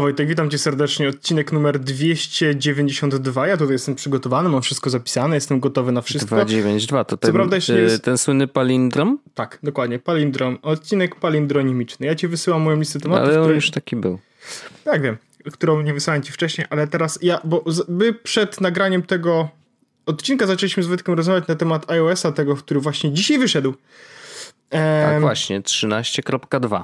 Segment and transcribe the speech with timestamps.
[0.00, 1.08] Halo Wojtek, witam cię serdecznie.
[1.08, 3.46] Odcinek numer 292.
[3.46, 6.36] Ja tutaj jestem przygotowany, mam wszystko zapisane, jestem gotowy na wszystko.
[6.36, 8.04] 292 to ten, prawda, ten, jest...
[8.04, 9.18] ten słynny palindrom?
[9.34, 10.58] Tak, dokładnie, palindrom.
[10.62, 12.06] Odcinek palindronimiczny.
[12.06, 13.24] Ja ci wysyłam moją listę tematów.
[13.24, 13.54] Ale on które...
[13.54, 14.18] już taki był.
[14.84, 15.16] Tak, wiem,
[15.52, 19.48] którą nie wysłałem ci wcześniej, ale teraz ja, bo my przed nagraniem tego
[20.06, 23.74] odcinka zaczęliśmy z Wojtkiem rozmawiać na temat iOS-a, tego, który właśnie dzisiaj wyszedł.
[24.68, 26.82] Tak, właśnie, 13.2.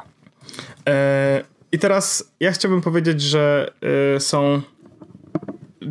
[0.89, 3.73] E, I teraz ja chciałbym powiedzieć, że
[4.17, 4.63] y, są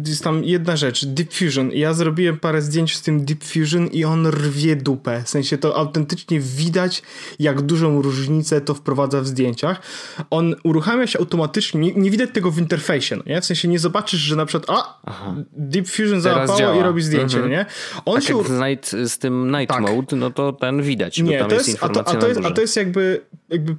[0.07, 1.71] jest tam jedna rzecz, Deep Fusion.
[1.73, 5.23] Ja zrobiłem parę zdjęć z tym Deep Fusion i on rwie dupę.
[5.25, 7.01] W sensie to autentycznie widać,
[7.39, 9.81] jak dużą różnicę to wprowadza w zdjęciach.
[10.29, 13.41] On uruchamia się automatycznie, nie, nie widać tego w interfejsie, no nie?
[13.41, 15.35] W sensie nie zobaczysz, że na przykład a, Aha.
[15.51, 17.51] Deep Fusion załapało i robi zdjęcie, mhm.
[17.51, 17.65] nie?
[18.05, 18.37] On tak się...
[18.37, 19.81] jak z, night, z tym Night tak.
[19.81, 22.51] Mode, no to ten widać, nie, to jest, jest a to, a to jest, a
[22.51, 23.75] to jest jakby, jakby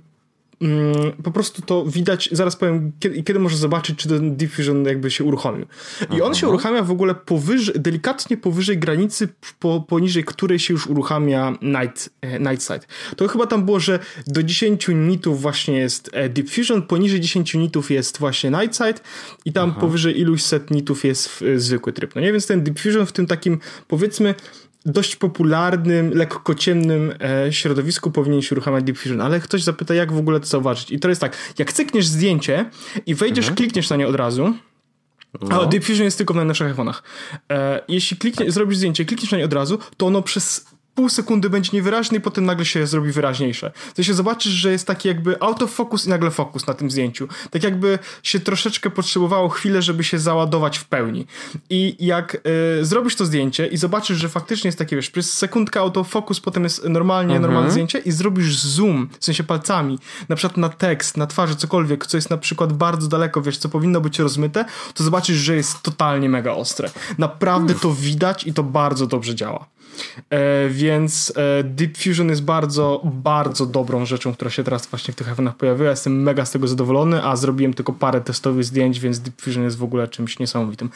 [1.23, 5.25] po prostu to widać, zaraz powiem, kiedy, kiedy możesz zobaczyć, czy ten diffusion jakby się
[5.25, 5.67] uruchomił.
[6.17, 10.87] I on się uruchamia w ogóle powyżej, delikatnie powyżej granicy, po, poniżej której się już
[10.87, 12.81] uruchamia night, e, night side.
[13.17, 17.91] To chyba tam było, że do 10 nitów właśnie jest e, diffusion, poniżej 10 nitów
[17.91, 19.01] jest właśnie night side
[19.45, 19.81] i tam Aha.
[19.81, 22.15] powyżej iluś set nitów jest e, zwykły tryb.
[22.15, 24.35] No nie, więc ten diffusion w tym takim, powiedzmy,
[24.87, 30.13] dość popularnym, lekko ciemnym e, środowisku powinien się uruchamiać Deep Fusion, ale ktoś zapyta, jak
[30.13, 30.91] w ogóle to zauważyć.
[30.91, 32.71] I to jest tak, jak cykniesz zdjęcie
[33.07, 33.57] i wejdziesz, mhm.
[33.57, 34.55] klikniesz na nie od razu,
[35.41, 35.63] no.
[35.63, 37.03] a Deep Fusion jest tylko na naszych iPhone'ach.
[37.53, 40.67] E, jeśli kliknie, zrobisz zdjęcie, klikniesz na nie od razu, to ono przez
[40.97, 43.73] pół sekundy będzie niewyraźny i potem nagle się zrobi wyraźniejsze.
[43.95, 47.29] To się zobaczysz, że jest taki jakby autofocus i nagle fokus na tym zdjęciu.
[47.51, 51.27] Tak jakby się troszeczkę potrzebowało chwilę, żeby się załadować w pełni.
[51.71, 52.35] I jak
[52.81, 56.65] y, zrobisz to zdjęcie i zobaczysz, że faktycznie jest takie, wiesz, przez sekundkę autofocus, potem
[56.65, 57.43] jest normalnie, mhm.
[57.43, 62.07] normalne zdjęcie i zrobisz zoom, w sensie palcami, na przykład na tekst, na twarzy, cokolwiek,
[62.07, 64.65] co jest na przykład bardzo daleko, wiesz, co powinno być rozmyte,
[64.95, 66.91] to zobaczysz, że jest totalnie mega ostre.
[67.19, 69.67] Naprawdę to widać i to bardzo dobrze działa.
[70.31, 75.17] E, więc e, Deep Fusion jest bardzo, bardzo dobrą rzeczą, która się teraz właśnie w
[75.17, 75.91] tych iPhone'ach pojawiła.
[75.91, 79.79] Jestem mega z tego zadowolony, a zrobiłem tylko parę testowych zdjęć, więc Deep Fusion jest
[79.79, 80.91] w ogóle czymś niesamowitym.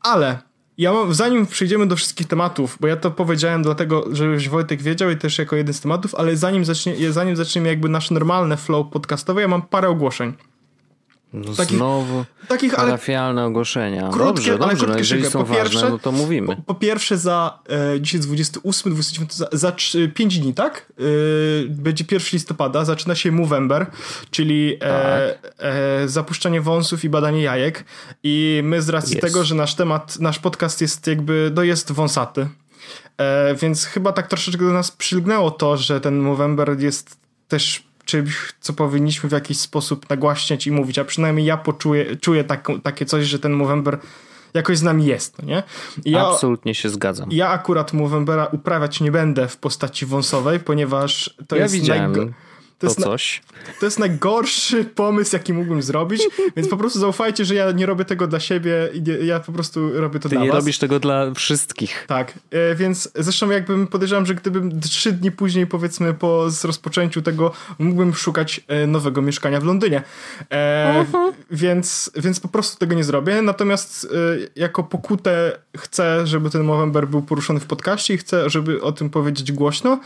[0.00, 0.38] Ale
[0.78, 5.10] ja mam, zanim przejdziemy do wszystkich tematów, bo ja to powiedziałem dlatego, żebyś Wojtek wiedział
[5.10, 8.90] i też jako jeden z tematów, ale zanim, zacznie, zanim zaczniemy jakby nasze normalne flow
[8.90, 10.32] podcastowe, ja mam parę ogłoszeń.
[11.32, 14.10] No takich, znowu takich, parafialne ogłoszenia.
[14.12, 16.56] Krótkie, dobrze, ale dobrze, krótkie no jeżeli są po pierwsze, ważne, no to mówimy.
[16.56, 17.58] Po, po pierwsze za,
[17.94, 19.72] e, dzisiaj jest 28, 29, za, za
[20.14, 20.92] 5 dni, tak?
[20.98, 21.02] E,
[21.68, 23.86] będzie 1 listopada, zaczyna się Movember,
[24.30, 25.54] czyli e, tak.
[25.58, 27.84] e, zapuszczanie wąsów i badanie jajek
[28.22, 29.22] i my z racji yes.
[29.22, 32.48] tego, że nasz temat, nasz podcast jest jakby, no jest wąsaty,
[33.18, 38.52] e, więc chyba tak troszeczkę do nas przylgnęło to, że ten Movember jest też czymś,
[38.60, 43.06] co powinniśmy w jakiś sposób nagłaśniać i mówić, a przynajmniej ja poczuję, czuję taką, takie
[43.06, 43.98] coś, że ten Movember
[44.54, 45.62] jakoś z nami jest, no nie?
[46.04, 47.28] Ja, Absolutnie się zgadzam.
[47.32, 52.34] Ja akurat Movembera uprawiać nie będę w postaci wąsowej, ponieważ to ja jest widziałem
[52.88, 53.42] to, to coś.
[53.66, 56.22] Na, to jest najgorszy pomysł, jaki mógłbym zrobić,
[56.56, 59.52] więc po prostu zaufajcie, że ja nie robię tego dla siebie i nie, ja po
[59.52, 60.56] prostu robię to Ty dla nie was.
[60.56, 62.04] robisz tego dla wszystkich.
[62.08, 67.52] Tak, e, więc zresztą jakbym podejrzewam, że gdybym trzy dni później powiedzmy po rozpoczęciu tego
[67.78, 70.02] mógłbym szukać e, nowego mieszkania w Londynie.
[70.50, 71.32] E, uh-huh.
[71.50, 74.08] więc, więc po prostu tego nie zrobię, natomiast e,
[74.56, 79.10] jako pokutę chcę, żeby ten Movember był poruszony w podcaście i chcę, żeby o tym
[79.10, 80.00] powiedzieć głośno.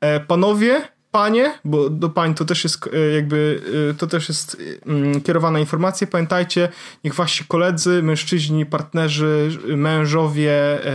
[0.00, 4.56] E, panowie, panie, bo do pań to też jest e, jakby, e, to też jest
[4.86, 6.06] mm, kierowana informacja.
[6.06, 6.68] Pamiętajcie,
[7.04, 10.92] niech wasi koledzy, mężczyźni, partnerzy, mężowie, e,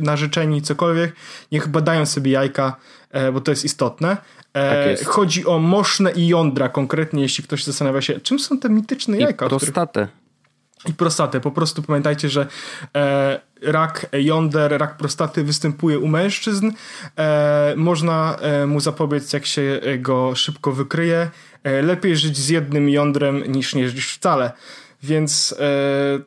[0.00, 1.12] narzeczeni, cokolwiek,
[1.52, 2.76] niech badają sobie jajka,
[3.32, 4.16] bo to jest istotne.
[4.52, 9.18] Tak Chodzi o moszne i jądra konkretnie, jeśli ktoś zastanawia się, czym są te mityczne
[9.18, 9.46] jajka.
[9.46, 10.08] I prostatę.
[10.88, 11.40] I prostatę.
[11.40, 12.46] Po prostu pamiętajcie, że
[12.96, 16.70] e, rak jąder, rak prostaty występuje u mężczyzn.
[17.18, 21.30] E, można e, mu zapobiec, jak się go szybko wykryje.
[21.64, 24.52] E, lepiej żyć z jednym jądrem niż nie żyć wcale.
[25.02, 25.54] Więc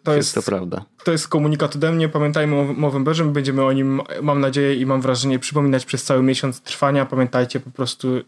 [0.04, 0.86] to jest, jest to prawda.
[1.04, 2.10] To jest komunikat ode mnie.
[2.10, 3.26] Pamiętajmy o Movemberze.
[3.26, 7.06] Będziemy o nim, mam nadzieję i mam wrażenie, przypominać przez cały miesiąc trwania.
[7.06, 8.22] Pamiętajcie po prostu,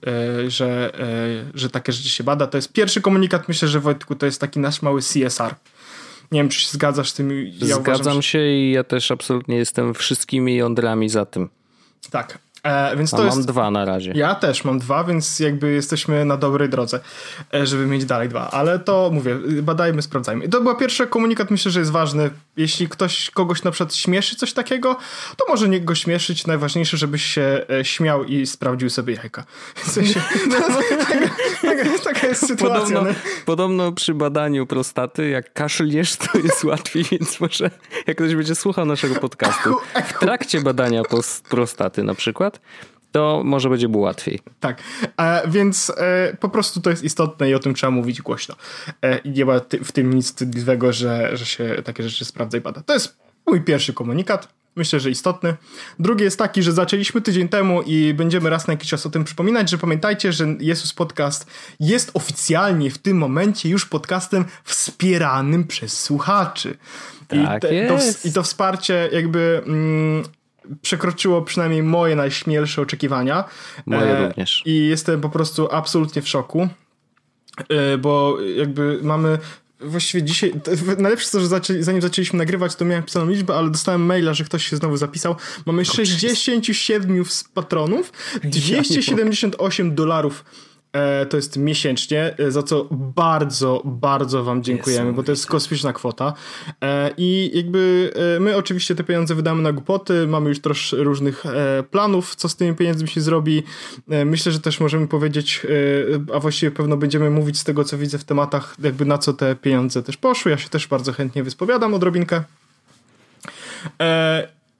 [0.47, 0.91] że,
[1.53, 2.47] że takie rzeczy się bada.
[2.47, 3.47] To jest pierwszy komunikat.
[3.47, 5.55] Myślę, że Wojtku to jest taki nasz mały CSR.
[6.31, 7.45] Nie wiem, czy się zgadzasz z tym.
[7.61, 11.49] Ja Zgadzam uważam, się i ja też absolutnie jestem wszystkimi jądrami za tym.
[12.11, 12.39] Tak.
[12.63, 13.37] E, więc to A jest...
[13.37, 14.11] mam dwa na razie.
[14.15, 16.99] Ja też mam dwa, więc jakby jesteśmy na dobrej drodze,
[17.53, 18.51] e, żeby mieć dalej dwa.
[18.51, 20.49] Ale to mówię, badajmy, sprawdzajmy.
[20.49, 22.29] To był pierwszy komunikat, myślę, że jest ważny.
[22.57, 24.97] Jeśli ktoś, kogoś na przykład śmieszy coś takiego,
[25.37, 26.47] to może niech go śmieszyć.
[26.47, 29.43] Najważniejsze, żebyś się e, śmiał i sprawdził sobie jajka.
[29.85, 30.21] W sensie,
[30.51, 31.29] taka,
[31.61, 32.97] taka, taka, jest sytuacja.
[32.97, 33.13] Podobno,
[33.45, 37.69] podobno przy badaniu prostaty, jak kaszlniesz, to jest łatwiej, więc może
[38.07, 39.75] jak ktoś będzie słuchał naszego podcastu
[40.07, 41.01] w trakcie badania
[41.49, 44.39] prostaty na przykład, przykład, to może będzie było łatwiej.
[44.59, 44.83] Tak,
[45.17, 48.55] e, więc e, po prostu to jest istotne i o tym trzeba mówić głośno.
[49.01, 52.61] E, nie ma ty, w tym nic wstydliwego, że, że się takie rzeczy sprawdza i
[52.61, 52.81] bada.
[52.81, 53.17] To jest
[53.47, 54.47] mój pierwszy komunikat.
[54.75, 55.55] Myślę, że istotny.
[55.99, 59.23] Drugi jest taki, że zaczęliśmy tydzień temu i będziemy raz na jakiś czas o tym
[59.23, 61.47] przypominać, że pamiętajcie, że Jezus Podcast
[61.79, 66.77] jest oficjalnie w tym momencie już podcastem wspieranym przez słuchaczy.
[67.27, 70.23] Tak I, te, to, I to wsparcie jakby mm,
[70.81, 73.43] przekroczyło przynajmniej moje najśmielsze oczekiwania.
[73.85, 74.61] Moje e, również.
[74.65, 76.69] I jestem po prostu absolutnie w szoku,
[77.69, 79.37] e, bo jakby mamy
[79.81, 80.53] Właściwie dzisiaj,
[80.97, 84.43] najlepsze to, że zaczęli, zanim zaczęliśmy nagrywać, to miałem pisaną liczbę, ale dostałem maila, że
[84.43, 85.35] ktoś się znowu zapisał.
[85.65, 87.23] Mamy 67
[87.53, 88.11] patronów,
[88.43, 90.45] 278 dolarów
[91.29, 96.33] to jest miesięcznie, e, za co bardzo, bardzo Wam dziękujemy, bo to jest kosmiczna kwota.
[96.83, 101.43] E, I jakby my oczywiście te pieniądze wydamy na głupoty, mamy już troszkę różnych
[101.91, 103.63] planów, co z tymi pieniędzmi się zrobi.
[104.25, 105.67] Myślę, że też możemy powiedzieć,
[106.33, 109.55] a właściwie pewno będziemy mówić z tego, co widzę w tematach, jakby na co te
[109.55, 110.51] pieniądze też poszły.
[110.51, 112.43] Ja się też bardzo chętnie wyspowiadam odrobinkę.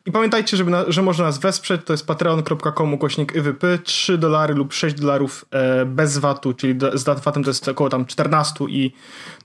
[0.09, 4.53] I pamiętajcie, żeby na, że można nas wesprzeć, to jest patreon.com ukośnik IWP, 3 dolary
[4.53, 8.91] lub 6 dolarów e, bez VAT-u, czyli z VAT-em to jest około tam 14 i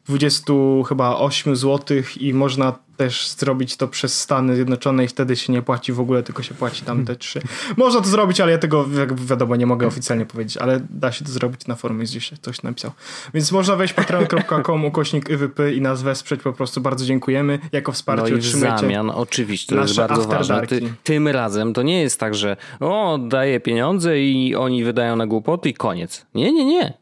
[0.09, 0.53] 20
[0.89, 5.63] chyba 8 zł i można też zrobić to przez Stany Zjednoczone i wtedy się nie
[5.63, 7.41] płaci w ogóle, tylko się płaci tam te trzy.
[7.77, 11.31] Można to zrobić, ale ja tego wiadomo nie mogę oficjalnie powiedzieć, ale da się to
[11.31, 12.91] zrobić na forum, jest gdzieś ktoś napisał.
[13.35, 17.59] Więc można wejść patreon.com ukośnik IWP i nas wesprzeć, po prostu bardzo dziękujemy.
[17.73, 20.67] Jako wsparcie no i w zamian, oczywiście, to jest bardzo ważne.
[20.67, 25.27] Ty, tym razem to nie jest tak, że o, daję pieniądze i oni wydają na
[25.27, 26.27] głupoty i koniec.
[26.35, 26.93] Nie, nie, nie.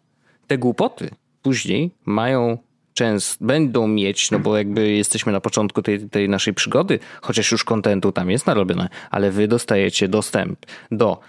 [0.46, 1.10] Te głupoty
[1.42, 2.58] później mają
[2.94, 7.64] często będą mieć, no bo jakby jesteśmy na początku tej, tej naszej przygody, chociaż już
[7.64, 11.20] kontentu tam jest narobione, ale wy dostajecie dostęp do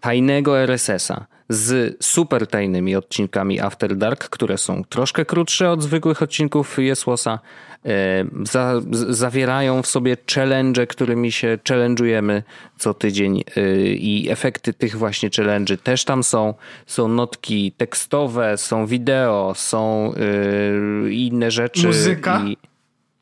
[0.00, 6.78] tajnego RSS-a z super tajnymi odcinkami After Dark, które są troszkę krótsze od zwykłych odcinków
[6.78, 7.38] Jesłosa.
[7.84, 12.42] E, za, zawierają w sobie challenge, którymi się challenge'ujemy
[12.78, 16.54] co tydzień e, i efekty tych właśnie challenge też tam są.
[16.86, 21.86] Są notki tekstowe, są wideo, są e, inne rzeczy.
[21.86, 22.42] Muzyka?
[22.46, 22.56] I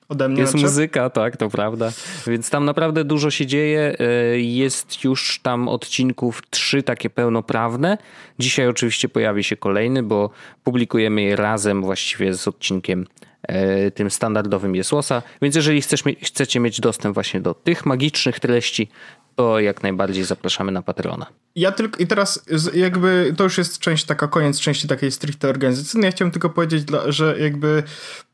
[0.08, 1.92] Ode mnie jest muzyka, tak, to prawda.
[2.26, 3.96] Więc tam naprawdę dużo się dzieje.
[3.98, 7.98] E, jest już tam odcinków trzy takie pełnoprawne.
[8.38, 10.30] Dzisiaj oczywiście pojawi się kolejny, bo
[10.64, 13.06] publikujemy je razem właściwie z odcinkiem
[13.42, 15.22] e, tym standardowym Jesłosa.
[15.42, 18.88] Więc jeżeli chcesz, chcecie mieć dostęp właśnie do tych magicznych treści,
[19.36, 21.26] to jak najbardziej zapraszamy na Patreona.
[21.56, 22.44] Ja tylko i teraz
[22.74, 26.08] jakby to już jest część taka, koniec części takiej stricte organizacyjnej.
[26.08, 27.82] Ja chciałem tylko powiedzieć, że jakby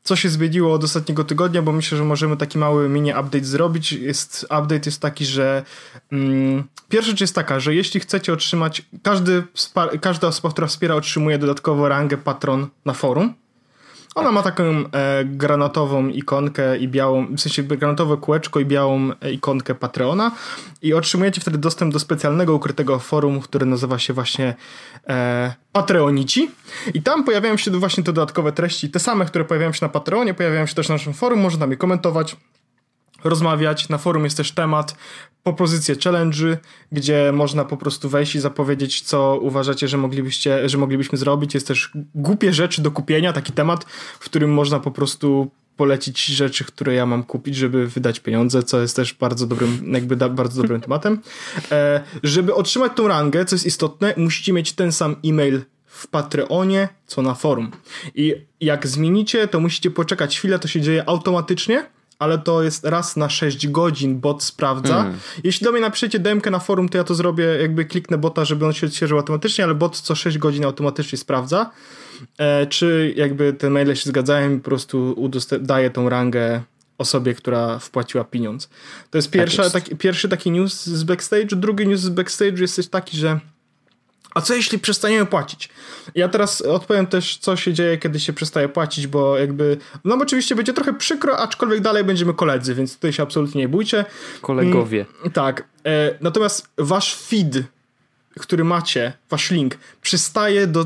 [0.03, 3.91] co się zmieniło od ostatniego tygodnia, bo myślę, że możemy taki mały mini update zrobić.
[3.91, 5.63] Jest, update jest taki, że
[6.11, 9.43] mm, pierwsza rzecz jest taka, że jeśli chcecie otrzymać, każdy,
[10.01, 13.33] każda osoba, która wspiera otrzymuje dodatkowo rangę patron na forum.
[14.15, 19.31] Ona ma taką e, granatową ikonkę i białą, w sensie granatowe kółeczko i białą e,
[19.31, 20.31] ikonkę Patreona
[20.81, 24.55] i otrzymujecie wtedy dostęp do specjalnego ukrytego forum, które nazywa się właśnie
[25.07, 26.51] e, Patreonici.
[26.93, 30.33] I tam pojawiają się właśnie te dodatkowe treści, te same, które pojawiają się na Patreonie,
[30.33, 32.35] pojawiają się też na naszym forum, można tam je komentować,
[33.23, 33.89] rozmawiać.
[33.89, 34.95] Na forum jest też temat
[35.43, 36.57] propozycje challenge,
[36.91, 41.53] gdzie można po prostu wejść i zapowiedzieć, co uważacie, że moglibyście, że moglibyśmy zrobić.
[41.53, 43.83] Jest też głupie rzeczy do kupienia, taki temat,
[44.19, 48.81] w którym można po prostu polecić rzeczy, które ja mam kupić, żeby wydać pieniądze, co
[48.81, 51.21] jest też bardzo dobrym, jakby da, bardzo dobrym tematem.
[51.71, 56.89] E, żeby otrzymać tą rangę, co jest istotne, musicie mieć ten sam e-mail w Patreonie,
[57.07, 57.71] co na forum.
[58.15, 61.85] I jak zmienicie, to musicie poczekać chwilę, to się dzieje automatycznie
[62.23, 65.01] ale to jest raz na 6 godzin bot sprawdza.
[65.01, 65.17] Mm.
[65.43, 68.65] Jeśli do mnie napiszecie demkę na forum, to ja to zrobię, jakby kliknę bota, żeby
[68.65, 71.71] on się odświeżył automatycznie, ale bot co 6 godzin automatycznie sprawdza,
[72.37, 76.61] e, czy jakby te maile się zgadzają i po prostu daje tą rangę
[76.97, 78.69] osobie, która wpłaciła pieniądz.
[79.09, 79.85] To jest, pierwsza, tak jest.
[79.85, 81.55] Taki, pierwszy taki news z backstage.
[81.55, 83.39] Drugi news z backstage jest taki, że
[84.33, 85.69] a co jeśli przestaniemy płacić?
[86.15, 90.55] Ja teraz odpowiem też, co się dzieje, kiedy się przestaje płacić, bo jakby, no oczywiście
[90.55, 94.05] będzie trochę przykro, aczkolwiek dalej będziemy koledzy, więc tutaj się absolutnie nie bójcie.
[94.41, 95.05] Kolegowie.
[95.19, 95.67] Mm, tak.
[95.85, 97.63] E, natomiast wasz feed
[98.39, 100.85] który macie, wasz link, przestaje do, e,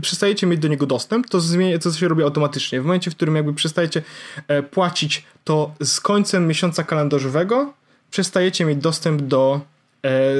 [0.00, 2.80] przestajecie mieć do niego dostęp, to, zmienia, to się robi automatycznie.
[2.80, 4.02] W momencie, w którym jakby przestajecie
[4.48, 7.72] e, płacić, to z końcem miesiąca kalendarzowego
[8.10, 9.60] przestajecie mieć dostęp do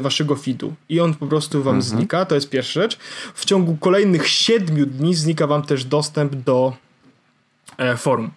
[0.01, 1.83] waszego feedu i on po prostu wam mhm.
[1.83, 2.99] znika, to jest pierwsza rzecz.
[3.35, 6.73] W ciągu kolejnych 7 dni znika wam też dostęp do
[7.79, 8.31] e, forum.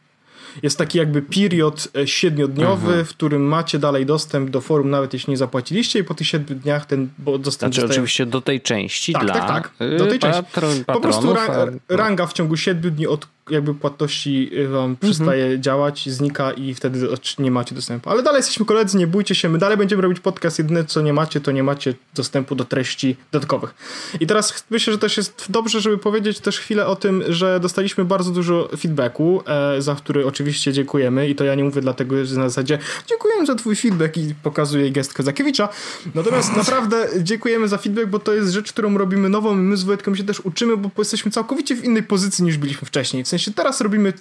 [0.64, 3.06] Jest taki jakby period e, siedmiodniowy, mhm.
[3.06, 6.56] w którym macie dalej dostęp do forum, nawet jeśli nie zapłaciliście i po tych siedmiu
[6.56, 7.10] dniach ten
[7.40, 10.44] dostęp Znaczy oczywiście do tej części tak, dla tak, tak, do tej części.
[10.86, 11.48] po prostu ra
[11.90, 15.62] ranga w ciągu siedmiu dni od jakby płatności wam przestaje mhm.
[15.62, 17.08] działać, znika i wtedy
[17.40, 18.10] nie macie dostępu.
[18.10, 21.14] Ale dalej jesteśmy koledzy, nie bójcie się, my dalej będziemy robić podcast, jedyne co nie
[21.14, 23.74] macie, to nie macie dostępu do treści dodatkowych.
[24.20, 28.06] I teraz myślę, że też jest dobrze, żeby powiedzieć też chwilę o tym, że dostaliśmy
[28.06, 32.36] bardzo dużo feedbacku, e, za który oczywiście dziękujemy i to ja nie mówię dlatego, że
[32.36, 35.70] na zasadzie dziękuję za twój feedback i pokazuję gest Kozakiewicza.
[36.16, 39.84] Natomiast naprawdę dziękujemy za feedback, bo to jest rzecz, którą robimy nową i my z
[39.84, 43.24] Wojtkiem się też uczymy, bo jesteśmy całkowicie w innej pozycji niż byliśmy wcześniej.
[43.24, 44.14] W sensie sensie teraz robimy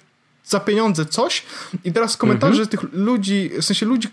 [0.49, 1.43] za pieniądze coś
[1.83, 2.67] i teraz komentarze mhm.
[2.67, 4.07] tych ludzi, w sensie ludzi,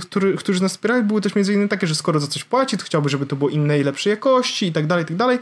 [0.00, 2.84] który, którzy nas wspierali były też między innymi takie, że skoro za coś płaci, to
[2.84, 5.38] chciałby, żeby to było innej, lepszej jakości i tak dalej, i tak dalej.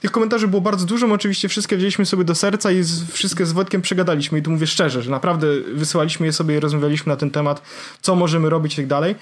[0.00, 3.52] Tych komentarzy było bardzo dużo, oczywiście wszystkie wzięliśmy sobie do serca i z, wszystkie z
[3.52, 7.30] Wojtkiem przegadaliśmy i tu mówię szczerze, że naprawdę wysyłaliśmy je sobie i rozmawialiśmy na ten
[7.30, 7.62] temat,
[8.02, 9.14] co możemy robić i tak dalej.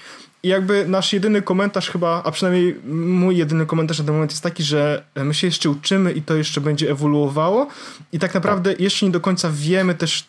[0.45, 4.43] I jakby nasz jedyny komentarz chyba, a przynajmniej mój jedyny komentarz na ten moment jest
[4.43, 7.67] taki, że my się jeszcze uczymy i to jeszcze będzie ewoluowało.
[8.11, 10.25] I tak naprawdę jeszcze nie do końca wiemy też,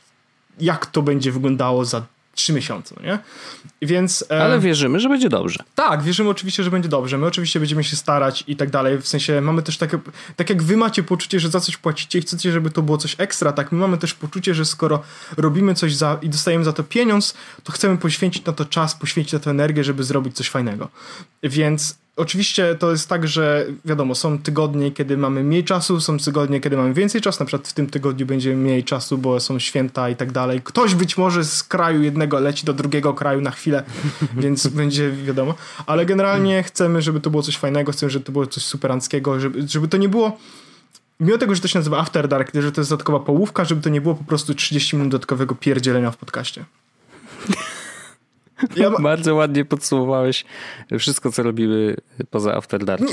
[0.61, 2.07] jak to będzie wyglądało za
[2.37, 3.19] trzy miesiące, nie?
[3.83, 4.25] Więc...
[4.29, 5.65] Ale wierzymy, że będzie dobrze.
[5.75, 7.19] Tak, wierzymy oczywiście, że będzie dobrze.
[7.19, 8.99] My oczywiście będziemy się starać i tak dalej.
[8.99, 9.99] W sensie mamy też takie,
[10.37, 13.17] tak jak wy macie poczucie, że za coś płacicie i chcecie, żeby to było coś
[13.19, 15.03] ekstra, tak my mamy też poczucie, że skoro
[15.37, 19.33] robimy coś za, i dostajemy za to pieniądz, to chcemy poświęcić na to czas, poświęcić
[19.33, 20.89] na to energię, żeby zrobić coś fajnego.
[21.43, 26.61] Więc Oczywiście to jest tak, że wiadomo, są tygodnie, kiedy mamy mniej czasu, są tygodnie,
[26.61, 27.43] kiedy mamy więcej czasu.
[27.43, 30.61] Na przykład w tym tygodniu będzie mniej czasu, bo są święta i tak dalej.
[30.65, 33.83] Ktoś być może z kraju jednego leci do drugiego kraju na chwilę,
[34.43, 35.55] więc będzie wiadomo.
[35.87, 39.69] Ale generalnie chcemy, żeby to było coś fajnego, chcemy, żeby to było coś superanckiego, żeby,
[39.69, 40.39] żeby to nie było.
[41.21, 43.89] Mimo tego, że to się nazywa After Dark, że to jest dodatkowa połówka, żeby to
[43.89, 46.65] nie było po prostu 30 minut dodatkowego pierdzielenia w podcaście.
[48.77, 48.99] Ja ma...
[48.99, 50.45] Bardzo ładnie podsumowałeś
[50.99, 51.97] wszystko, co robimy
[52.31, 53.09] poza After Darkiem.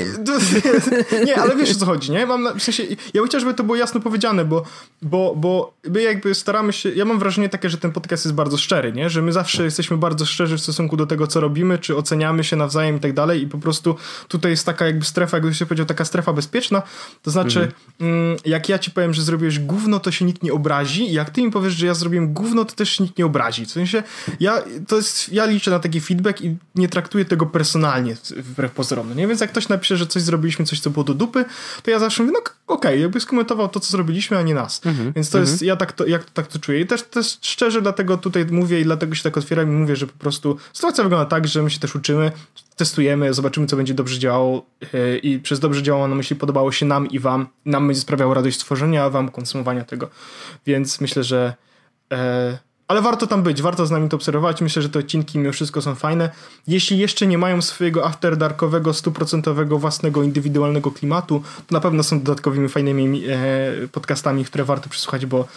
[1.12, 2.26] Nie, nie, ale wiesz o co chodzi, nie?
[2.26, 2.82] Mam na, w sensie,
[3.14, 4.64] ja chciałem, żeby to było jasno powiedziane, bo,
[5.02, 8.56] bo, bo my jakby staramy się, ja mam wrażenie takie, że ten podcast jest bardzo
[8.56, 9.10] szczery, nie?
[9.10, 12.56] Że my zawsze jesteśmy bardzo szczerzy w stosunku do tego, co robimy, czy oceniamy się
[12.56, 13.96] nawzajem i tak dalej i po prostu
[14.28, 16.82] tutaj jest taka jakby strefa, jakby się powiedział, taka strefa bezpieczna,
[17.22, 17.72] to znaczy mhm.
[18.00, 21.30] mm, jak ja ci powiem, że zrobiłeś gówno, to się nikt nie obrazi i jak
[21.30, 23.66] ty mi powiesz, że ja zrobiłem gówno, to też się nikt nie obrazi.
[23.66, 24.02] W sensie,
[24.40, 29.08] ja, to jest ja liczę na taki feedback i nie traktuję tego personalnie, wbrew pozorom.
[29.08, 29.26] No nie?
[29.26, 31.44] Więc jak ktoś napisze, że coś zrobiliśmy, coś, co było do dupy,
[31.82, 34.80] to ja zawsze mówię, no okej, okay, jakby skomentował to, co zrobiliśmy, a nie nas.
[34.82, 35.12] -hmm.
[35.14, 35.40] Więc to -hmm.
[35.40, 36.80] jest, ja tak to, jak, tak to czuję.
[36.80, 40.06] I też, też szczerze dlatego tutaj mówię i dlatego się tak otwieram i mówię, że
[40.06, 42.32] po prostu sytuacja wygląda tak, że my się też uczymy,
[42.76, 46.86] testujemy, zobaczymy, co będzie dobrze działało yy, i przez dobrze działało na myśli podobało się
[46.86, 47.46] nam i wam.
[47.64, 50.10] Nam będzie sprawiało radość stworzenia, a wam konsumowania tego.
[50.66, 51.54] Więc myślę, że
[52.10, 52.18] yy,
[52.88, 54.60] ale warto tam być, warto z nami to obserwować.
[54.60, 56.30] Myślę, że te odcinki mimo wszystko są fajne.
[56.66, 62.68] Jeśli jeszcze nie mają swojego afterdarkowego, stuprocentowego, własnego, indywidualnego klimatu, to na pewno są dodatkowymi
[62.68, 65.48] fajnymi e, podcastami, które warto przesłuchać, bo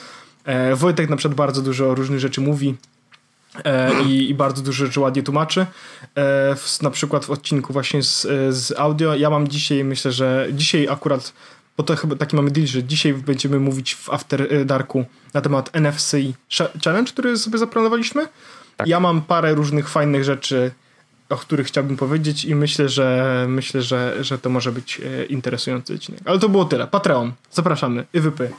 [0.46, 2.76] e, Wojtek na przykład bardzo dużo różnych rzeczy mówi.
[3.66, 5.62] E, i, i, bardzo dużo rzeczy ładnie tłumaczy.
[5.62, 5.66] E,
[6.56, 8.22] w, na przykład w odcinku właśnie z,
[8.56, 9.16] z audio.
[9.16, 11.34] Ja mam dzisiaj, myślę, że dzisiaj akurat
[11.78, 15.70] bo to chyba taki mamy deal, że dzisiaj będziemy mówić w After Darku na temat
[15.74, 16.16] NFC
[16.84, 18.28] Challenge, który sobie zaplanowaliśmy.
[18.78, 18.88] Tak.
[18.88, 20.72] Ja mam parę różnych fajnych rzeczy,
[21.30, 25.94] o których chciałbym powiedzieć i myślę, że myślę, że, że to może być e, interesujący
[25.94, 26.22] odcinek.
[26.26, 26.88] Ale to było tyle.
[26.88, 27.32] Patreon.
[27.52, 28.06] Zapraszamy.
[28.14, 28.50] Iwypy.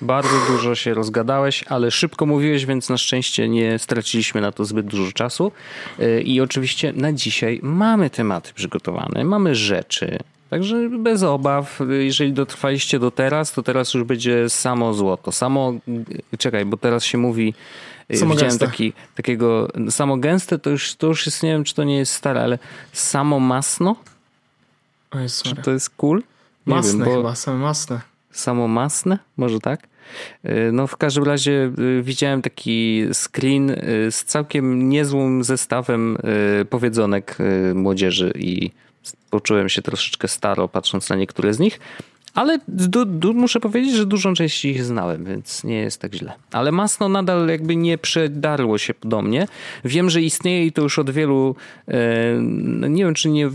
[0.00, 4.86] Bardzo dużo się rozgadałeś, ale szybko mówiłeś, więc na szczęście nie straciliśmy na to zbyt
[4.86, 5.52] dużo czasu.
[5.98, 10.18] E, I oczywiście na dzisiaj mamy tematy przygotowane, mamy rzeczy,
[10.52, 15.32] Także bez obaw, jeżeli dotrwaliście do teraz, to teraz już będzie samo złoto.
[15.32, 15.72] Samo,
[16.38, 17.54] czekaj, bo teraz się mówi,
[18.10, 21.74] y, samo widziałem taki, takiego, samo gęste to już, to już jest, nie wiem czy
[21.74, 22.58] to nie jest stare, ale
[22.92, 23.96] samo masno?
[25.10, 26.22] O jest czy to jest cool?
[26.66, 28.00] Nie masne wiem, chyba, samo masne.
[28.30, 29.18] Samo masne?
[29.36, 29.88] Może tak?
[30.44, 33.76] Y, no w każdym razie y, widziałem taki screen
[34.10, 36.18] z całkiem niezłym zestawem
[36.70, 37.38] powiedzonek
[37.74, 38.70] młodzieży i
[39.30, 41.80] poczułem się troszeczkę staro patrząc na niektóre z nich,
[42.34, 46.32] Ale du, du, muszę powiedzieć, że dużą część ich znałem, więc nie jest tak źle.
[46.52, 49.46] Ale masno nadal jakby nie przedarło się do mnie.
[49.84, 51.56] Wiem, że istnieje i to już od wielu,
[51.88, 51.94] e,
[52.40, 53.50] no nie wiem czy nie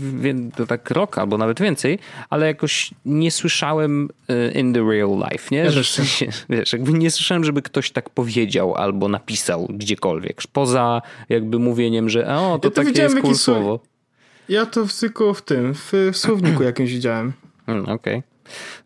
[0.56, 1.98] to tak rok albo nawet więcej,
[2.30, 5.70] ale jakoś nie słyszałem e, in the real life, nie?
[5.70, 6.02] Że,
[6.50, 10.42] wiesz, jakby nie słyszałem, żeby ktoś tak powiedział albo napisał gdziekolwiek.
[10.52, 13.80] Poza jakby mówieniem, że o, to ja takie jest cool słowo.
[14.48, 17.32] Ja to tylko w tym, w, w słowniku jakimś widziałem.
[17.68, 17.94] Mm, okej.
[17.94, 18.22] Okay.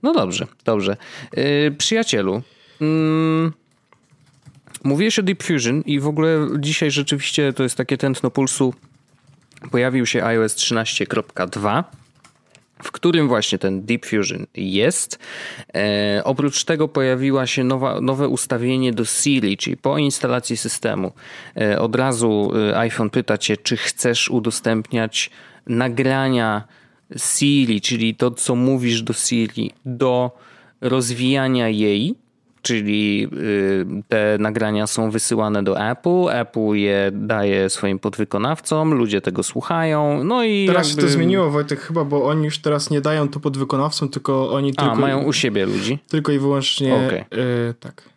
[0.02, 0.96] No dobrze, dobrze.
[1.36, 2.42] Yy, przyjacielu,
[2.80, 3.52] mm,
[4.84, 8.74] mówiłeś o Deep Fusion i w ogóle dzisiaj rzeczywiście to jest takie tętno pulsu.
[9.70, 11.84] Pojawił się iOS 13.2
[12.82, 15.18] w którym właśnie ten Deep Fusion jest.
[15.74, 21.12] E, oprócz tego pojawiła się nowa, nowe ustawienie do Siri, czyli po instalacji systemu
[21.56, 25.30] e, od razu e, iPhone pyta cię, czy chcesz udostępniać
[25.66, 26.64] nagrania
[27.16, 30.30] Siri, czyli to, co mówisz do Siri, do
[30.80, 32.14] rozwijania jej,
[32.62, 39.42] czyli y, te nagrania są wysyłane do Apple, Apple je daje swoim podwykonawcom, ludzie tego
[39.42, 41.02] słuchają, no i Teraz jakby...
[41.02, 44.72] się to zmieniło Wojtek chyba, bo oni już teraz nie dają to podwykonawcom, tylko oni
[44.76, 44.96] A, tylko...
[44.96, 45.98] mają u siebie ludzi?
[46.08, 47.24] Tylko i wyłącznie, okay.
[47.80, 48.08] tak.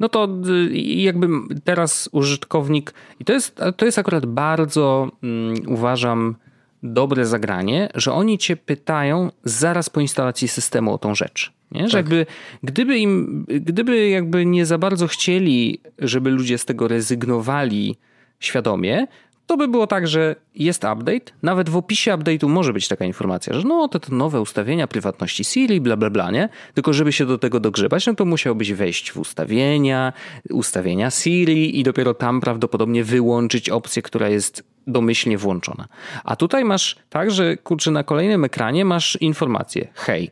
[0.00, 1.28] No to y, jakby
[1.64, 6.36] teraz użytkownik, i to jest, to jest akurat bardzo, um, uważam,
[6.82, 11.52] dobre zagranie, że oni cię pytają zaraz po instalacji systemu o tą rzecz.
[11.72, 11.88] Nie?
[11.88, 11.94] Że tak.
[11.96, 12.26] jakby,
[12.62, 17.96] gdyby im, gdyby jakby nie za bardzo chcieli, żeby ludzie z tego rezygnowali
[18.40, 19.06] świadomie,
[19.50, 23.54] to by było tak, że jest update, nawet w opisie update'u może być taka informacja,
[23.54, 26.48] że no to, to nowe ustawienia prywatności Siri, bla bla bla, nie?
[26.74, 30.12] Tylko żeby się do tego dogrzebać, no to musiałbyś wejść w ustawienia,
[30.50, 35.88] ustawienia Siri i dopiero tam prawdopodobnie wyłączyć opcję, która jest domyślnie włączona.
[36.24, 40.30] A tutaj masz tak, że kurczę na kolejnym ekranie masz informację, hej,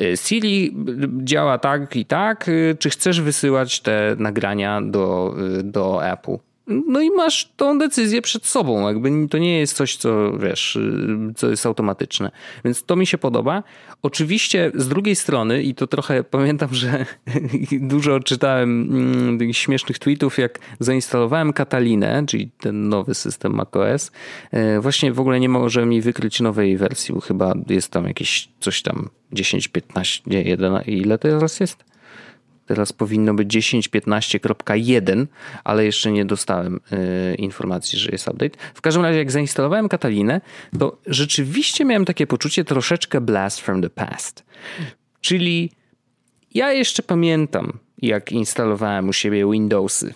[0.00, 0.76] y, Siri
[1.24, 6.47] działa tak i tak, y, czy chcesz wysyłać te nagrania do, y, do Apple?
[6.68, 8.88] No i masz tą decyzję przed sobą.
[8.88, 10.78] Jakby to nie jest coś, co wiesz,
[11.36, 12.30] co jest automatyczne.
[12.64, 13.62] Więc to mi się podoba.
[14.02, 17.06] Oczywiście z drugiej strony, i to trochę pamiętam, że
[17.92, 18.88] dużo czytałem
[19.40, 24.10] mm, śmiesznych tweetów, jak zainstalowałem Katalinę, czyli ten nowy system macOS.
[24.50, 28.82] E, właśnie w ogóle nie może mi wykryć nowej wersji, chyba jest tam jakieś coś
[28.82, 31.88] tam 10, 15, nie, 11, ile teraz jest?
[32.68, 35.26] Teraz powinno być 10.15.1,
[35.64, 36.80] ale jeszcze nie dostałem
[37.32, 38.58] y, informacji, że jest update.
[38.74, 40.40] W każdym razie, jak zainstalowałem Katalinę,
[40.78, 44.44] to rzeczywiście miałem takie poczucie troszeczkę blast from the past.
[45.20, 45.70] Czyli
[46.54, 50.14] ja jeszcze pamiętam, jak instalowałem u siebie Windowsy.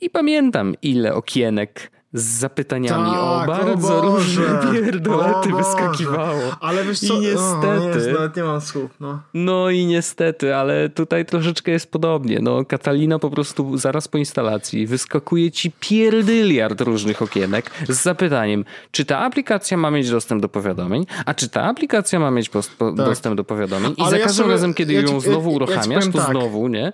[0.00, 6.40] I pamiętam, ile okienek z zapytaniami tak, o bardzo o różne pierdolety wyskakiwało.
[6.60, 7.14] Ale wiesz co?
[7.14, 8.10] I niestety...
[8.10, 9.20] O, nawet nie mam słów, no.
[9.34, 12.38] No i niestety, ale tutaj troszeczkę jest podobnie.
[12.42, 19.04] No, Katalina po prostu zaraz po instalacji wyskakuje ci pierdyliard różnych okienek z zapytaniem, czy
[19.04, 22.94] ta aplikacja ma mieć dostęp do powiadomień, a czy ta aplikacja ma mieć tak.
[22.94, 23.94] dostęp do powiadomień.
[23.96, 26.30] I ale za ja każdym sobie, razem, kiedy ja ją znowu ja, uruchamiasz, to tak,
[26.30, 26.92] znowu, nie?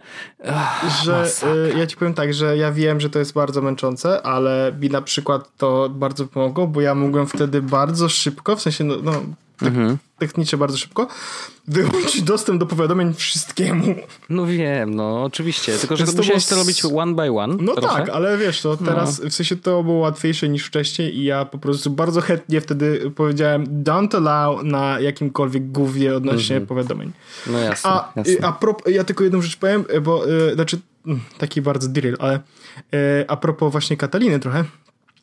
[0.48, 1.24] Ach, że
[1.74, 4.88] y, Ja ci powiem tak, że ja wiem, że to jest bardzo męczące, ale mi
[4.88, 9.22] na przykład to bardzo pomogło, bo ja mogłem wtedy bardzo szybko, w sensie no, no
[9.62, 9.98] mhm.
[10.18, 11.08] technicznie bardzo szybko,
[11.68, 13.94] wyłączyć dostęp do powiadomień wszystkiemu.
[14.28, 17.56] No wiem, no oczywiście, tylko że to musiałeś to robić one by one.
[17.60, 17.96] No trochę.
[17.96, 19.30] tak, ale wiesz, to teraz no.
[19.30, 23.66] w sensie to było łatwiejsze niż wcześniej i ja po prostu bardzo chętnie wtedy powiedziałem
[23.82, 26.66] don't allow na jakimkolwiek głównie odnośnie mhm.
[26.66, 27.12] powiadomień.
[27.46, 28.48] No jasne, a, jasne.
[28.48, 32.40] A pro, ja tylko jedną rzecz powiem, bo y, znaczy mm, taki bardzo drill, ale
[32.94, 34.64] y, a propos właśnie Kataliny trochę,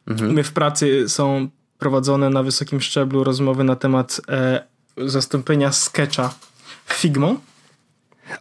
[0.08, 0.34] Mhm.
[0.34, 1.48] My w pracy są
[1.80, 4.63] prowadzone na wysokim szczeblu rozmowy na temat e,
[4.98, 6.34] zastąpienia sketcha
[6.86, 7.38] Figmą.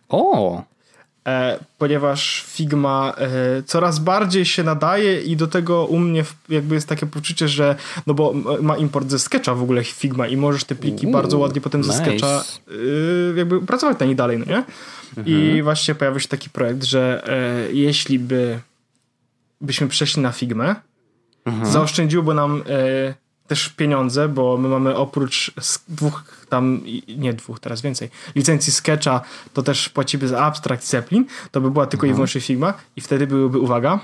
[0.09, 0.63] O!
[1.29, 6.89] E, ponieważ Figma e, coraz bardziej się nadaje i do tego u mnie jakby jest
[6.89, 10.75] takie poczucie, że no bo ma import ze Sketcha w ogóle Figma i możesz te
[10.75, 11.93] pliki bardzo ładnie potem nice.
[11.93, 14.65] ze Sketcha y, jakby pracować na nich dalej, no nie?
[15.17, 15.27] Mhm.
[15.27, 18.61] I właśnie pojawił się taki projekt, że e, jeśli by
[19.61, 20.75] byśmy przeszli na Figmę,
[21.45, 21.73] mhm.
[21.73, 23.15] zaoszczędziłoby nam e,
[23.47, 25.53] też pieniądze, bo my mamy oprócz
[25.89, 26.81] dwóch tam,
[27.17, 29.21] nie dwóch, teraz więcej, licencji Sketcha,
[29.53, 32.11] to też płacimy za Abstract Zeppelin, to by była tylko mhm.
[32.11, 34.01] i wyłącznie Figma i wtedy byłyby, uwaga,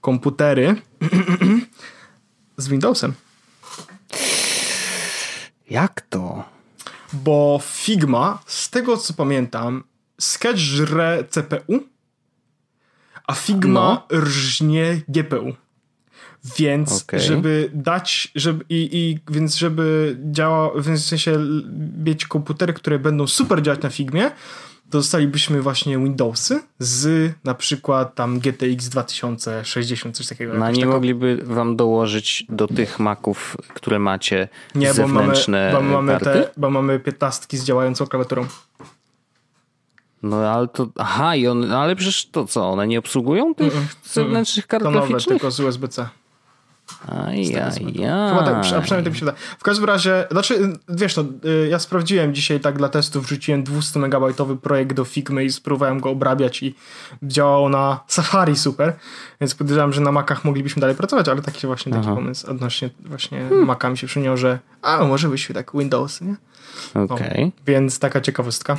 [0.00, 0.82] komputery
[2.56, 3.14] z Windowsem.
[5.70, 6.44] Jak to?
[7.12, 9.84] Bo Figma, z tego co pamiętam,
[10.20, 11.80] Sketch żre CPU,
[13.26, 14.18] a Figma no.
[14.20, 15.63] rżnie GPU.
[16.58, 17.20] Więc okay.
[17.20, 21.38] żeby dać, żeby, i, i więc żeby działał, w sensie
[22.04, 24.30] mieć komputery, które będą super działać na Figmie,
[24.90, 30.54] to dostalibyśmy właśnie Windowsy z na przykład tam GTX 2060, coś takiego.
[30.54, 30.92] No nie taką...
[30.92, 36.50] mogliby wam dołożyć do tych Maców, które macie nie, zewnętrzne bo mamy, bo mamy, te,
[36.56, 38.46] bo mamy piętnastki z działającą klawiaturą.
[40.22, 43.72] No ale to, aha, i on, no, ale przecież to co, one nie obsługują tych
[43.72, 45.08] mm -mm, zewnętrznych kart graficznych?
[45.08, 46.08] To nowe, tylko z USB-C.
[47.08, 47.72] Ajajaj.
[48.28, 49.38] Chyba tak, a przynajmniej tak mi się wydaje.
[49.58, 53.98] W każdym razie, znaczy, wiesz, no, y, ja sprawdziłem dzisiaj tak dla testów, wrzuciłem 200
[53.98, 56.74] megabajtowy projekt do Figma i spróbowałem go obrabiać i
[57.22, 58.92] działało na Safari super,
[59.40, 62.14] więc podejrzewam, że na Macach moglibyśmy dalej pracować, ale taki właśnie taki Aha.
[62.14, 63.66] pomysł odnośnie właśnie hmm.
[63.66, 66.36] Maca mi się przyniósł, że a, może byś tak Windows, nie?
[66.94, 67.28] Okej.
[67.28, 67.52] Okay.
[67.66, 68.76] Więc taka ciekawostka.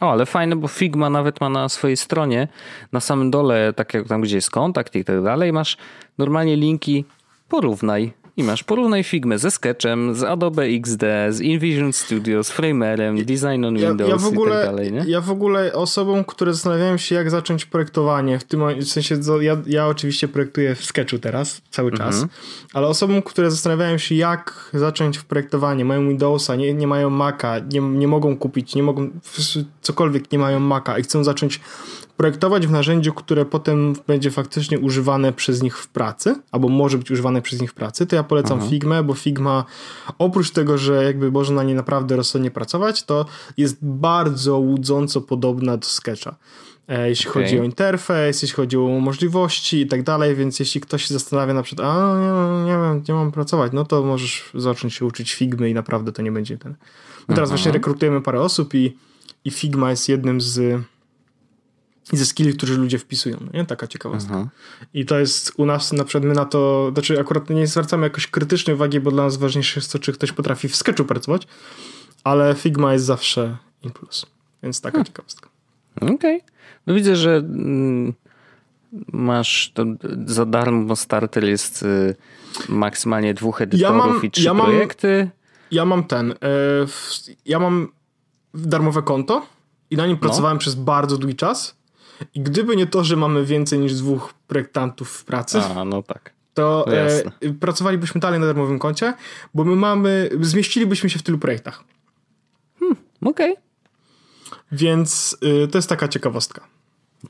[0.00, 2.48] O, ale fajne, bo Figma nawet ma na swojej stronie,
[2.92, 5.76] na samym dole, tak jak tam, gdzie jest kontakt i tak dalej, masz
[6.18, 7.04] normalnie linki
[7.48, 8.12] porównaj.
[8.38, 13.64] I masz porównaj Figmę ze Sketchem, z Adobe XD, z InVision Studio, z Framerem, Design
[13.64, 15.04] on Windows ja, ja ogóle, i tak dalej, nie?
[15.06, 19.56] Ja w ogóle osobom, które zastanawiają się jak zacząć projektowanie, w tym w sensie ja,
[19.66, 22.28] ja oczywiście projektuję w Sketchu teraz, cały czas, mhm.
[22.74, 27.58] ale osobom, które zastanawiają się jak zacząć w projektowanie, mają Windowsa, nie, nie mają Maca,
[27.58, 29.10] nie, nie mogą kupić, nie mogą,
[29.82, 31.60] cokolwiek nie mają Maca i chcą zacząć
[32.18, 37.10] projektować w narzędziu, które potem będzie faktycznie używane przez nich w pracy, albo może być
[37.10, 38.68] używane przez nich w pracy, to ja polecam Aha.
[38.70, 39.64] Figmę, bo Figma
[40.18, 43.26] oprócz tego, że jakby można na niej naprawdę rozsądnie pracować, to
[43.56, 46.36] jest bardzo łudząco podobna do Sketcha
[46.88, 47.42] e, jeśli okay.
[47.42, 51.54] chodzi o interfejs, jeśli chodzi o możliwości i tak dalej, więc jeśli ktoś się zastanawia
[51.54, 55.34] na przykład, a nie, nie wiem, nie mam pracować, no to możesz zacząć się uczyć
[55.34, 56.74] Figmy i naprawdę to nie będzie ten.
[57.28, 57.56] My teraz Aha.
[57.56, 58.96] właśnie rekrutujemy parę osób i,
[59.44, 60.82] i Figma jest jednym z
[62.12, 63.64] i ze skilli, którzy ludzie wpisują, nie?
[63.64, 64.34] Taka ciekawostka.
[64.34, 64.48] Aha.
[64.94, 68.26] I to jest u nas, na przykład my na to, znaczy akurat nie zwracamy jakoś
[68.26, 71.46] krytycznej uwagi, bo dla nas ważniejsze jest to, czy ktoś potrafi w sketchu pracować,
[72.24, 74.26] ale Figma jest zawsze in plus,
[74.62, 75.06] więc taka hmm.
[75.06, 75.48] ciekawostka.
[75.96, 76.14] Okej.
[76.14, 76.40] Okay.
[76.86, 78.14] No widzę, że mm,
[79.12, 79.84] masz to
[80.26, 82.16] za darmo starter jest y,
[82.68, 85.30] maksymalnie dwóch edytorów ja mam, i trzy ja mam, projekty.
[85.70, 86.36] Ja mam ten, y,
[87.46, 87.88] ja mam
[88.54, 89.46] darmowe konto
[89.90, 90.20] i na nim no.
[90.20, 91.77] pracowałem przez bardzo długi czas
[92.34, 96.32] i gdyby nie to, że mamy więcej niż dwóch projektantów w pracy, A, no tak.
[96.54, 96.94] to no
[97.48, 99.14] e, pracowalibyśmy dalej na darmowym koncie,
[99.54, 101.84] bo my mamy, zmieścilibyśmy się w tylu projektach.
[102.78, 103.52] Hmm, okej.
[103.52, 103.68] Okay.
[104.72, 106.66] Więc y, to jest taka ciekawostka.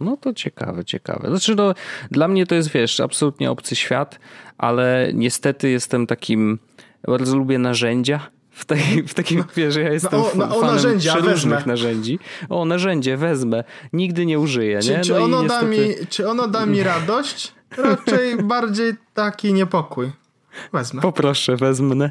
[0.01, 1.29] No to ciekawe, ciekawe.
[1.29, 1.75] Znaczy, no,
[2.11, 4.19] dla mnie to jest, wiesz, absolutnie obcy świat,
[4.59, 6.59] ale niestety jestem takim,
[7.07, 11.67] bardzo lubię narzędzia w, tej, w takim, wiesz, ja jestem no, no, o, fanem przeróżnych
[11.67, 12.19] narzędzi.
[12.49, 13.65] O, narzędzie, wezmę.
[13.93, 15.01] Nigdy nie użyję, czy, nie?
[15.01, 15.65] Czy, no ono niestety...
[15.65, 17.55] da mi, czy ono da mi radość?
[17.77, 20.11] Raczej bardziej taki niepokój.
[20.73, 21.03] Wezmę.
[21.03, 22.11] Poproszę, wezmę.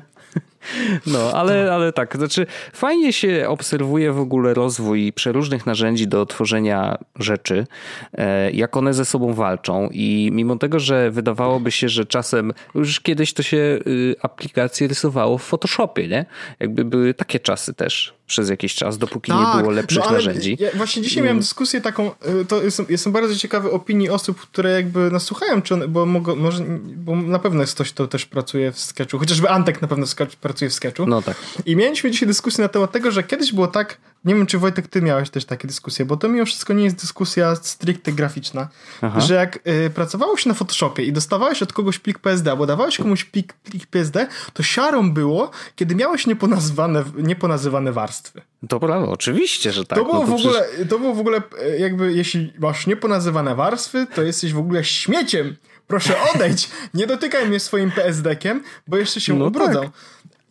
[1.05, 6.97] No, ale, ale tak, znaczy fajnie się obserwuje w ogóle rozwój przeróżnych narzędzi do tworzenia
[7.19, 7.67] rzeczy,
[8.13, 12.99] e, jak one ze sobą walczą i mimo tego, że wydawałoby się, że czasem, już
[12.99, 16.25] kiedyś to się y, aplikacje rysowało w Photoshopie, nie?
[16.59, 20.57] Jakby były takie czasy też przez jakiś czas, dopóki tak, nie było lepszych no, narzędzi.
[20.59, 21.41] Ja właśnie dzisiaj miałem mm.
[21.41, 25.73] dyskusję taką, y, to jestem, jestem bardzo ciekawy opinii osób, które jakby nas słuchają, czy
[25.73, 26.63] one, bo, mogą, może,
[26.95, 30.05] bo na pewno jest ktoś, kto też pracuje w Sketchu, chociażby Antek na pewno
[30.47, 31.05] pracuje w Sketchu.
[31.05, 31.37] No tak.
[31.65, 34.87] I mieliśmy dzisiaj dyskusję na temat tego, że kiedyś było tak, nie wiem czy Wojtek
[34.87, 38.67] ty miałeś też takie dyskusje, bo to mimo wszystko nie jest dyskusja stricte graficzna,
[39.01, 39.19] Aha.
[39.19, 42.97] że jak y, pracowało się na Photoshopie i dostawałeś od kogoś plik PSD, albo dawałeś
[42.97, 48.41] komuś plik, plik PSD, to siarą było, kiedy miałeś nieponazwane, nieponazywane warstwy.
[48.69, 49.99] To prawda, oczywiście, że tak.
[49.99, 50.89] To było, no to w ogóle, przecież...
[50.89, 55.55] to było w ogóle e, jakby, jeśli masz nieponazywane warstwy, to jesteś w ogóle śmieciem.
[55.87, 59.81] Proszę odejść, nie dotykaj mnie swoim PSD-kiem, bo jeszcze się no ubrudzą.
[59.81, 59.91] Tak.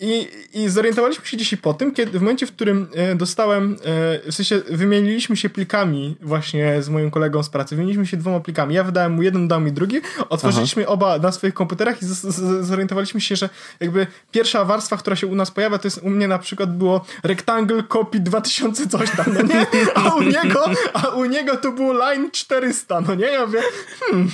[0.01, 3.77] I, I zorientowaliśmy się dzisiaj po tym, kiedy w momencie, w którym e, dostałem,
[4.25, 8.41] e, w sensie wymieniliśmy się plikami właśnie z moim kolegą z pracy, wymieniliśmy się dwoma
[8.41, 8.75] plikami.
[8.75, 10.93] Ja wydałem mu jeden, dał mi drugi, otworzyliśmy Aha.
[10.93, 13.49] oba na swoich komputerach i z, z, zorientowaliśmy się, że
[13.81, 17.05] jakby pierwsza warstwa, która się u nas pojawia, to jest u mnie na przykład było
[17.23, 19.67] Rectangle Copy 2000 coś tam, no nie?
[19.95, 23.27] A u niego, a u niego to było Line 400, no nie?
[23.27, 23.61] Ja mówię,
[24.01, 24.31] hmm,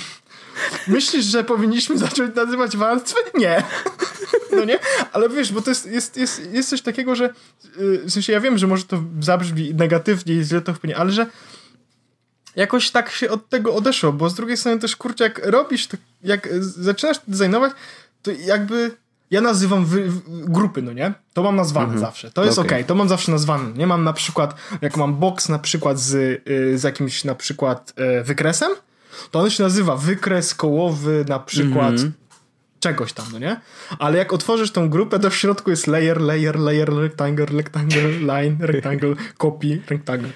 [0.87, 3.19] Myślisz, że powinniśmy zacząć nazywać warstwy?
[3.39, 3.63] Nie.
[4.51, 4.79] No nie?
[5.11, 7.29] Ale wiesz, bo to jest, jest, jest, jest coś takiego, że
[7.79, 11.11] y, w sensie ja wiem, że może to zabrzmi negatywnie i źle to wpłynie, ale
[11.11, 11.25] że
[12.55, 15.97] jakoś tak się od tego odeszło, bo z drugiej strony też, kurczę, jak robisz, to
[16.23, 17.71] jak zaczynasz designować,
[18.21, 18.91] to jakby
[19.31, 21.13] ja nazywam wy, grupy, no nie?
[21.33, 22.01] To mam nazwane mhm.
[22.01, 22.31] zawsze.
[22.31, 22.83] To jest okej, okay.
[22.83, 23.71] to mam zawsze nazwane.
[23.73, 26.13] Nie mam na przykład, jak mam box na przykład z,
[26.49, 28.71] y, z jakimś na przykład y, wykresem,
[29.31, 32.11] to on się nazywa wykres kołowy na przykład mm -hmm.
[32.79, 33.59] czegoś tam, no nie?
[33.99, 38.57] Ale jak otworzysz tą grupę, to w środku jest layer, layer, layer, rectangle, rectangle, line,
[38.59, 40.29] rectangle, copy, rectangle.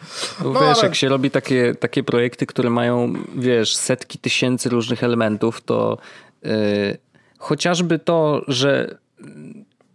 [0.43, 0.83] No, wiesz, ale...
[0.83, 5.97] jak się robi takie, takie projekty, które mają, wiesz, setki tysięcy różnych elementów, to
[6.43, 6.51] yy,
[7.37, 8.97] chociażby to, że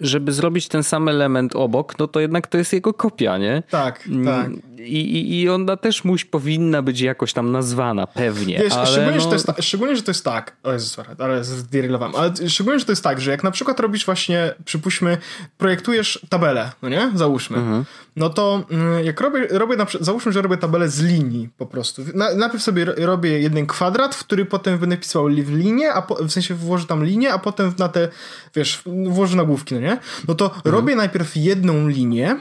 [0.03, 3.63] żeby zrobić ten sam element obok, no to jednak to jest jego kopia, nie?
[3.71, 4.51] Tak, mm, tak.
[4.85, 8.59] I, i, ona też muś, powinna być jakoś tam nazwana, pewnie.
[8.59, 9.21] Wiesz, ale szczególnie, no...
[9.21, 12.85] że to jest, szczególnie, że to jest tak, o Jezus, ale zdirylowałem, ale szczególnie, że
[12.85, 15.19] to jest tak, że jak na przykład robisz właśnie, przypuśćmy,
[15.59, 17.13] projektujesz tabelę, no nie?
[17.15, 17.57] Załóżmy.
[17.57, 17.85] Mhm.
[18.17, 22.03] No to mm, jak robię, robię na, załóżmy, że robię tabelę z linii po prostu.
[22.15, 26.15] Na, najpierw sobie robię jeden kwadrat, w który potem będę pisywał w linię, a po,
[26.15, 28.09] w sensie włożę tam linię, a potem na te,
[28.55, 29.99] wiesz, włożę nagłówki, no nie?
[30.29, 30.75] No to mhm.
[30.75, 32.37] robię najpierw jedną linię,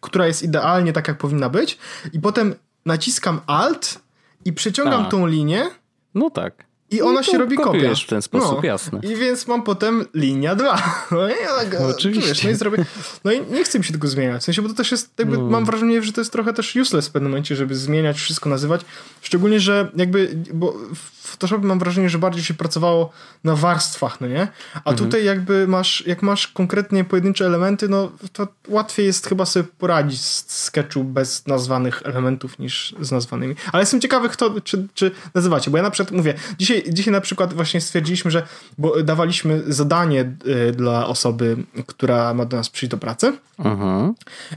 [0.00, 1.78] która jest idealnie tak, jak powinna być,
[2.12, 2.54] i potem
[2.86, 3.98] naciskam Alt
[4.44, 5.08] i przeciągam A.
[5.08, 5.70] tą linię.
[6.14, 6.67] No tak.
[6.90, 7.94] I ona się robi kopia.
[7.94, 8.68] w ten sposób, no.
[8.68, 9.00] jasne.
[9.02, 10.82] I więc mam potem linia 2.
[11.10, 12.28] No i tak, Oczywiście.
[12.28, 12.84] Wiesz, no, i zrobię,
[13.24, 14.42] no i nie chcę mi się tego zmieniać.
[14.42, 15.44] W sensie, bo to też jest, jakby no.
[15.44, 18.80] mam wrażenie, że to jest trochę też useless w pewnym momencie, żeby zmieniać, wszystko nazywać.
[19.22, 23.12] Szczególnie, że jakby, bo w Photoshopie mam wrażenie, że bardziej się pracowało
[23.44, 24.48] na warstwach, no nie?
[24.74, 24.96] A mhm.
[24.96, 30.20] tutaj jakby masz, jak masz konkretnie pojedyncze elementy, no to łatwiej jest chyba sobie poradzić
[30.20, 33.54] z sketchu bez nazwanych elementów niż z nazwanymi.
[33.72, 37.20] Ale jestem ciekawy, kto, czy, czy nazywacie, bo ja na przykład mówię, dzisiaj, dzisiaj na
[37.20, 38.46] przykład właśnie stwierdziliśmy, że
[38.78, 40.32] bo dawaliśmy zadanie
[40.68, 44.14] y, dla osoby, która ma do nas przyjść do pracy mhm.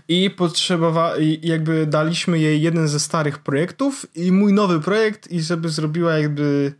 [0.07, 5.41] i potrzebowa, i jakby daliśmy jej jeden ze starych projektów i mój nowy projekt i
[5.41, 6.73] żeby zrobiła jakby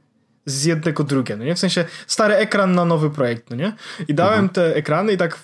[0.46, 1.56] z jednego drugie, no nie?
[1.56, 3.74] W sensie stary ekran na nowy projekt, no nie?
[4.08, 4.50] I dałem mhm.
[4.50, 5.40] te ekrany i tak,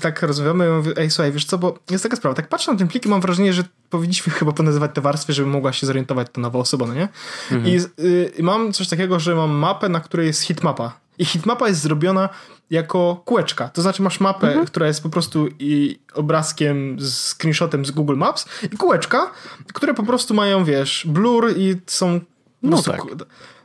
[0.00, 2.78] tak rozmawiamy i mówię, ej słuchaj, wiesz co, bo jest taka sprawa, tak patrzę na
[2.78, 6.26] ten plik i mam wrażenie, że powinniśmy chyba ponazywać te warstwy, żeby mogła się zorientować
[6.32, 7.08] ta nowa osoba, no nie?
[7.50, 7.74] Mhm.
[7.74, 11.00] I, y, mam coś takiego, że mam mapę, na której jest hitmapa.
[11.18, 12.28] I hitmapa jest zrobiona
[12.70, 13.68] jako kółeczka.
[13.68, 14.66] To znaczy masz mapę, mhm.
[14.66, 19.30] która jest po prostu i obrazkiem, z screenshotem z Google Maps i kółeczka,
[19.74, 22.20] które po prostu mają, wiesz, blur i są...
[22.62, 23.02] No tak.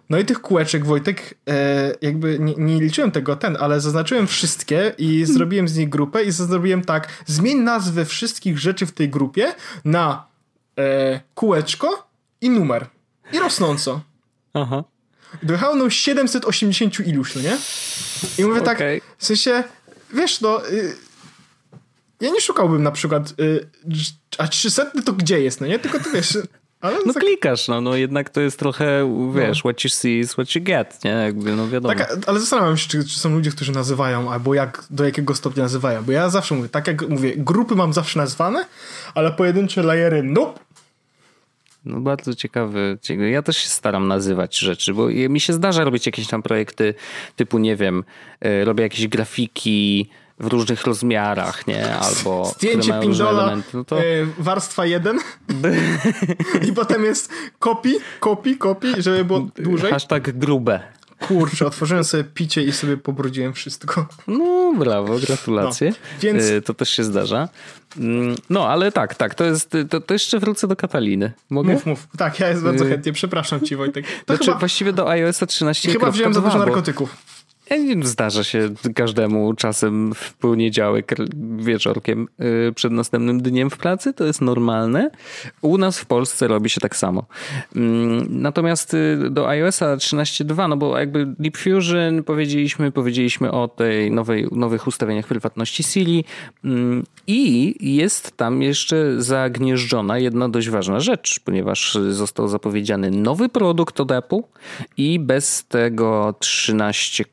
[0.09, 4.93] No i tych kółeczek, Wojtek, e, jakby nie, nie, liczyłem tego ten, ale zaznaczyłem wszystkie
[4.97, 5.33] i hmm.
[5.33, 9.53] zrobiłem z nich grupę i zrobiłem tak, zmień nazwę wszystkich rzeczy w tej grupie
[9.85, 10.27] na
[10.77, 12.07] e, kółeczko
[12.41, 12.87] i numer.
[13.33, 14.01] I rosnąco.
[14.53, 14.83] Aha.
[15.43, 17.57] Dojechało nam 780 iluś, no nie?
[18.37, 18.75] I mówię okay.
[18.75, 19.63] tak, w sensie,
[20.13, 20.69] wiesz, no...
[20.69, 20.95] Y,
[22.21, 23.69] ja nie szukałbym na przykład, y,
[24.37, 25.79] a 300 to gdzie jest, no nie?
[25.79, 26.37] Tylko ty wiesz,
[26.86, 27.24] ale no tak...
[27.24, 29.71] klikasz, no, no jednak to jest trochę, wiesz, no.
[29.71, 31.12] what you see is what you get, nie?
[31.12, 31.95] Jakby, no wiadomo.
[31.95, 35.63] Tak, ale zastanawiam się, czy, czy, są ludzie, którzy nazywają, albo jak, do jakiego stopnia
[35.63, 38.65] nazywają, bo ja zawsze mówię, tak jak mówię, grupy mam zawsze nazwane,
[39.15, 40.60] ale pojedyncze layery, nope.
[41.86, 42.98] No bardzo ciekawy.
[43.32, 46.93] Ja też się staram nazywać rzeczy, bo mi się zdarza robić jakieś tam projekty
[47.36, 48.04] typu, nie wiem,
[48.41, 51.95] e, robię jakieś grafiki, w różnych rozmiarach, nie?
[51.95, 54.04] Albo Zdjęcie pindola, no to...
[54.04, 55.19] Y, warstwa 1
[56.67, 59.91] i potem jest copy, copy, copy, żeby było dłużej.
[59.91, 60.80] Hashtag grube.
[61.19, 64.08] Kurczę, otworzyłem sobie picie i sobie pobrudziłem wszystko.
[64.28, 65.89] No, brawo, gratulacje.
[65.89, 66.43] No, więc...
[66.43, 67.50] Y, to też się zdarza.
[67.98, 71.32] Mm, no, ale tak, tak, to jest, to, to jeszcze wrócę do Kataliny.
[71.50, 71.74] Mogę?
[71.74, 72.08] Mów, mów.
[72.17, 74.06] Tak, ja jest bardzo y, chętnie, przepraszam ci Wojtek.
[74.26, 74.60] To znaczy, chyba...
[74.60, 75.91] właściwie do iOS 13.
[75.91, 77.17] Chyba wziąłem za dużo narkotyków.
[78.01, 81.15] Zdarza się każdemu czasem w poniedziałek
[81.58, 82.28] wieczorkiem
[82.69, 85.12] y, przed następnym dniem w pracy, to jest normalne.
[85.62, 87.25] U nas w Polsce robi się tak samo.
[87.75, 94.12] Mm, natomiast y, do iOSa 13.2, no bo jakby Deep Fusion powiedzieliśmy, powiedzieliśmy o tej
[94.12, 96.25] nowej, nowych ustawieniach prywatności Siri
[96.63, 103.99] mm, i jest tam jeszcze zagnieżdżona jedna dość ważna rzecz, ponieważ został zapowiedziany nowy produkt
[103.99, 104.39] od Apple
[104.97, 107.25] i bez tego 13.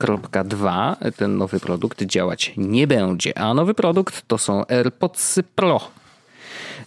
[0.44, 3.38] 2 ten nowy produkt działać nie będzie.
[3.38, 5.80] A nowy produkt to są AirPods Pro.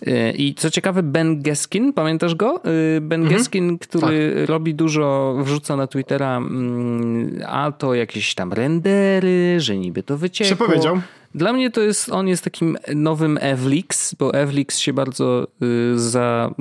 [0.07, 2.61] Y, I co ciekawe, Ben Geskin, pamiętasz go?
[2.97, 3.37] Y, ben mhm.
[3.37, 4.49] Geskin, który tak.
[4.49, 10.57] robi dużo, wrzuca na Twittera, mm, a to jakieś tam rendery, że niby to wyciekło.
[10.57, 11.01] Co powiedział?
[11.35, 16.51] Dla mnie to jest, on jest takim nowym Evlix, bo Evlix się bardzo y, za,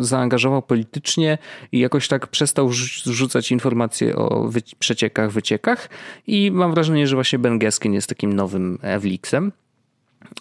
[0.00, 1.38] zaangażował politycznie
[1.72, 2.72] i jakoś tak przestał
[3.06, 5.88] rzucać informacje o wy, przeciekach, wyciekach
[6.26, 9.52] i mam wrażenie, że właśnie Ben Geskin jest takim nowym Evlixem.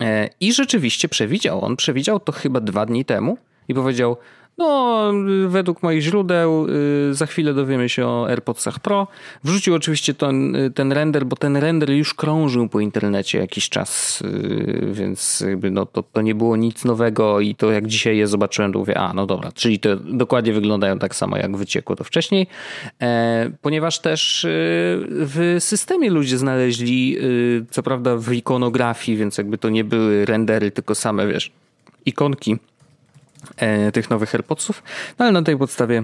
[0.02, 4.18] E, I rzeczywiście przewidział, on przewidział to chyba dwa dni temu i powiedział,
[4.58, 5.12] No,
[5.48, 6.68] według moich źródeł
[7.10, 9.08] y, za chwilę dowiemy się o AirPodsach Pro.
[9.44, 14.22] Wrzucił oczywiście ten, y, ten render, bo ten render już krążył po internecie jakiś czas,
[14.22, 18.74] y, więc no, to, to nie było nic nowego i to jak dzisiaj je zobaczyłem,
[18.74, 22.48] to mówię, a no dobra, czyli to dokładnie wyglądają tak samo jak wyciekło to wcześniej,
[23.02, 24.48] e, ponieważ też
[25.10, 27.18] w systemie ludzie znaleźli,
[27.72, 31.52] co prawda w ikonografii, więc jakby to nie były rendery, tylko same, wiesz,
[32.06, 32.58] ikonki
[33.94, 34.84] tych nowych AirPodsów,
[35.20, 36.04] no ale na tej podstawie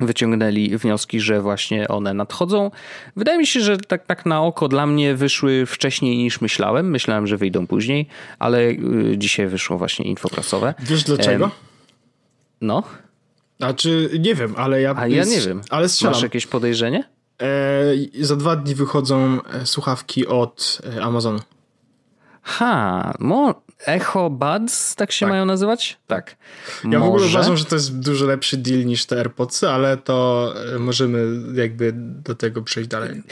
[0.00, 2.70] wyciągnęli wnioski, że właśnie one nadchodzą.
[3.16, 6.90] Wydaje mi się, że tak, tak na oko dla mnie wyszły wcześniej niż myślałem.
[6.90, 8.06] Myślałem, że wyjdą później,
[8.38, 10.74] ale y, dzisiaj wyszło właśnie info prasowe.
[10.78, 11.50] Wiesz dlaczego?
[12.60, 12.82] No.
[13.58, 14.94] Znaczy, nie wiem, ale ja...
[14.96, 15.62] A ja nie wiem.
[15.70, 16.14] Ale strzelam.
[16.14, 17.04] Masz jakieś podejrzenie?
[17.42, 21.38] E, za dwa dni wychodzą e, słuchawki od e, Amazonu.
[22.42, 25.30] Ha, mo, Echo Buds, tak się tak.
[25.30, 25.98] mają nazywać?
[26.06, 26.36] Tak.
[26.84, 27.00] Ja Może...
[27.00, 30.78] w ogóle uważam, że to jest dużo lepszy deal niż te AirPodsy, ale to e,
[30.78, 31.26] możemy
[31.62, 33.22] jakby do tego przejść dalej.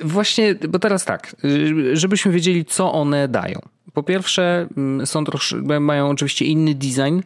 [0.00, 3.60] Właśnie, bo teraz tak, y, żebyśmy wiedzieli, co one dają.
[3.94, 7.20] Po pierwsze, mm, są trosz, mają oczywiście inny design,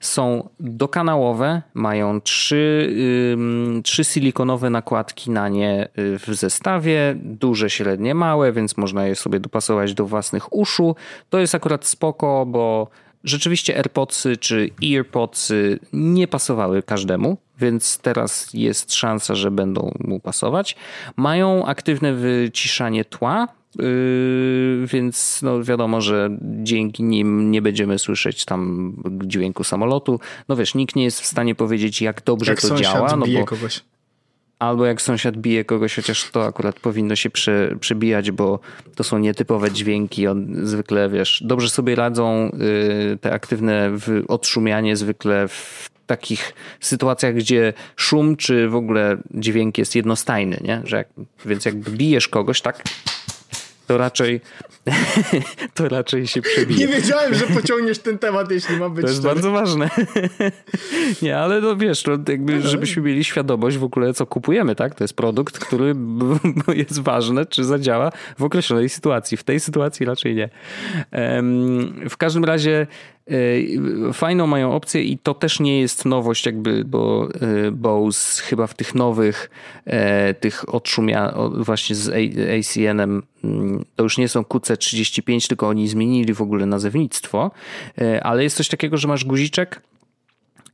[0.00, 2.94] są dokanałowe, mają trzy,
[3.84, 9.40] trzy silikonowe nakładki na nie y, w zestawie, duże, średnie, małe, więc można je sobie
[9.40, 10.96] dopasować do własnych uszu.
[11.30, 12.88] To jest akurat spoko, bo
[13.24, 20.76] rzeczywiście AirPodsy czy EarPodsy nie pasowały każdemu, więc teraz jest szansa, że będą mu pasować.
[21.16, 28.92] Mają aktywne wyciszanie tła, Yy, więc no wiadomo, że dzięki nim nie będziemy słyszeć tam
[29.24, 30.20] dźwięku samolotu.
[30.48, 33.16] No wiesz, nikt nie jest w stanie powiedzieć, jak dobrze jak to działa.
[33.16, 33.80] No bo, kogoś.
[34.58, 38.60] Albo jak sąsiad bije kogoś, chociaż to akurat powinno się prze, przebijać, bo
[38.94, 40.26] to są nietypowe dźwięki.
[40.26, 42.50] On, zwykle, wiesz, dobrze sobie radzą
[43.10, 43.90] yy, te aktywne
[44.28, 50.82] odszumianie zwykle w takich sytuacjach, gdzie szum czy w ogóle dźwięk jest jednostajny, nie?
[50.84, 51.08] Że jak,
[51.46, 52.82] więc jakby bijesz kogoś, tak
[53.86, 54.40] to raczej
[55.74, 56.86] to raczej się przebije.
[56.86, 59.02] Nie wiedziałem, że pociągniesz ten temat, jeśli ma być.
[59.02, 59.34] To jest cztery.
[59.34, 59.90] bardzo ważne.
[61.22, 64.94] Nie, ale no wiesz, to jakby, żebyśmy mieli świadomość w ogóle, co kupujemy, tak?
[64.94, 65.94] To jest produkt, który
[66.82, 69.36] jest ważny, czy zadziała w określonej sytuacji.
[69.36, 70.48] W tej sytuacji raczej nie.
[72.10, 72.86] W każdym razie
[73.30, 77.28] E, fajną mają opcję i to też nie jest nowość jakby, bo
[77.66, 79.50] e, Bose chyba w tych nowych
[79.84, 84.44] e, tych odszumia właśnie z ACN-em mm, to już nie są
[84.76, 87.50] QC35, tylko oni zmienili w ogóle nazewnictwo,
[88.22, 89.82] ale jest coś takiego, że masz guziczek,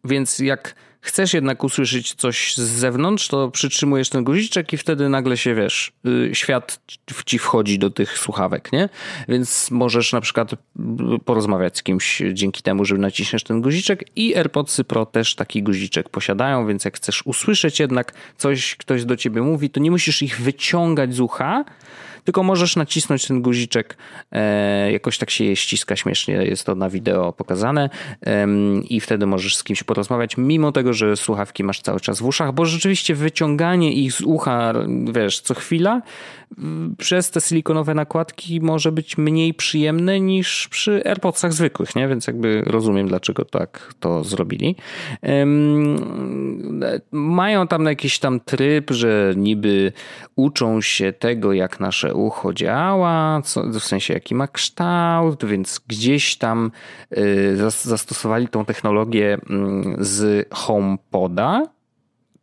[0.04, 5.36] więc jak chcesz jednak usłyszeć coś z zewnątrz, to przytrzymujesz ten guziczek i wtedy nagle
[5.36, 6.80] się, wiesz, y, świat
[7.26, 8.88] ci wchodzi do tych słuchawek, nie?
[9.28, 10.50] Więc możesz na przykład
[11.24, 16.08] porozmawiać z kimś dzięki temu, że naciśniesz ten guziczek i AirPodsy Pro też taki guziczek
[16.08, 20.40] posiadają, więc jak chcesz usłyszeć jednak coś, ktoś do ciebie mówi, to nie musisz ich
[20.40, 21.64] wyciągać z ucha,
[22.24, 23.96] tylko możesz nacisnąć ten guziczek,
[24.32, 27.90] e, jakoś tak się je ściska śmiesznie, jest to na wideo pokazane
[28.88, 32.52] i wtedy możesz z kimś porozmawiać, mimo tego, że słuchawki masz cały czas w uszach,
[32.52, 34.72] bo rzeczywiście wyciąganie ich z ucha,
[35.12, 36.02] wiesz, co chwila,
[36.98, 42.08] przez te silikonowe nakładki może być mniej przyjemne niż przy AirPodsach zwykłych, nie?
[42.08, 44.76] Więc jakby rozumiem, dlaczego tak to zrobili.
[47.12, 49.92] Mają tam jakiś tam tryb, że niby
[50.36, 56.36] uczą się tego, jak nasze ucho działa, co, w sensie jaki ma kształt, więc gdzieś
[56.36, 56.70] tam
[57.18, 60.48] y, zastosowali tą technologię mm, z
[60.80, 61.62] HomePoda,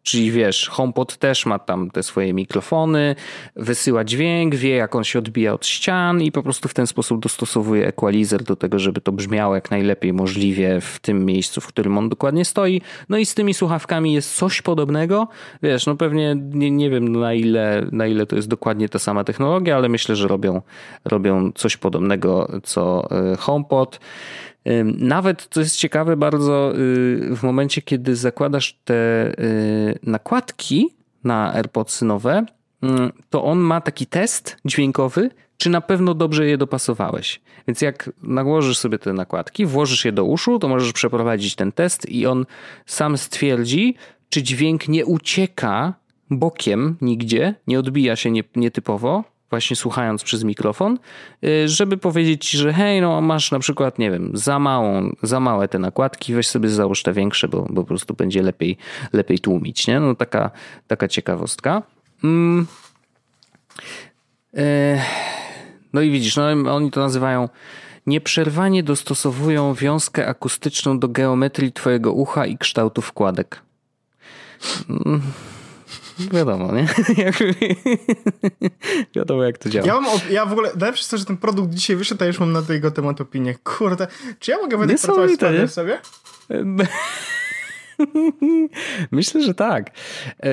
[0.07, 3.15] Czyli wiesz, HomePod też ma tam te swoje mikrofony,
[3.55, 7.21] wysyła dźwięk, wie jak on się odbija od ścian i po prostu w ten sposób
[7.21, 11.97] dostosowuje equalizer do tego, żeby to brzmiało jak najlepiej możliwie w tym miejscu, w którym
[11.97, 12.81] on dokładnie stoi.
[13.09, 15.27] No i z tymi słuchawkami jest coś podobnego.
[15.63, 19.23] Wiesz, no pewnie nie, nie wiem na ile, na ile to jest dokładnie ta sama
[19.23, 20.61] technologia, ale myślę, że robią,
[21.05, 23.99] robią coś podobnego co e, HomePod.
[24.97, 32.05] Nawet, co jest ciekawe bardzo, y, w momencie, kiedy zakładasz te y, nakładki na AirPodsy
[32.05, 32.45] nowe,
[32.81, 37.41] mm, to on ma taki test dźwiękowy, czy na pewno dobrze je dopasowałeś.
[37.67, 42.09] Więc jak nałożysz sobie te nakładki, włożysz je do uszu, to możesz przeprowadzić ten test
[42.09, 42.45] i on
[42.85, 43.95] sam stwierdzi,
[44.29, 45.93] czy dźwięk nie ucieka
[46.29, 50.99] bokiem nigdzie, nie odbija się nietypowo, właśnie słuchając przez mikrofon,
[51.43, 55.67] y, żeby powiedzieć że hej, no masz na przykład, nie wiem, za małą, za małe
[55.67, 58.77] te nakładki, weź sobie załóż te większe, bo, bo po prostu będzie lepiej,
[59.13, 59.99] lepiej tłumić, nie?
[59.99, 60.51] No taka,
[60.87, 61.81] taka ciekawostka.
[62.23, 62.67] Mm.
[64.57, 65.01] Y,
[65.93, 67.49] no i widzisz, no oni to nazywają
[68.07, 73.61] nieprzerwanie dostosowują wiązkę akustyczną do geometrii twojego ucha i kształtu wkładek.
[74.89, 75.21] Mm,
[76.19, 76.87] wiadomo, nie?
[79.15, 79.87] wiadomo, jak to działa.
[79.87, 82.39] Ja, mam, ja w ogóle, nawet przez to, że ten produkt dzisiaj wyszedł, a już
[82.39, 83.55] mam na tego temat opinię.
[83.63, 84.07] Kurde,
[84.39, 85.99] czy ja mogę wydać pracować sobie?
[89.11, 89.91] Myślę, że tak.
[90.43, 90.49] E,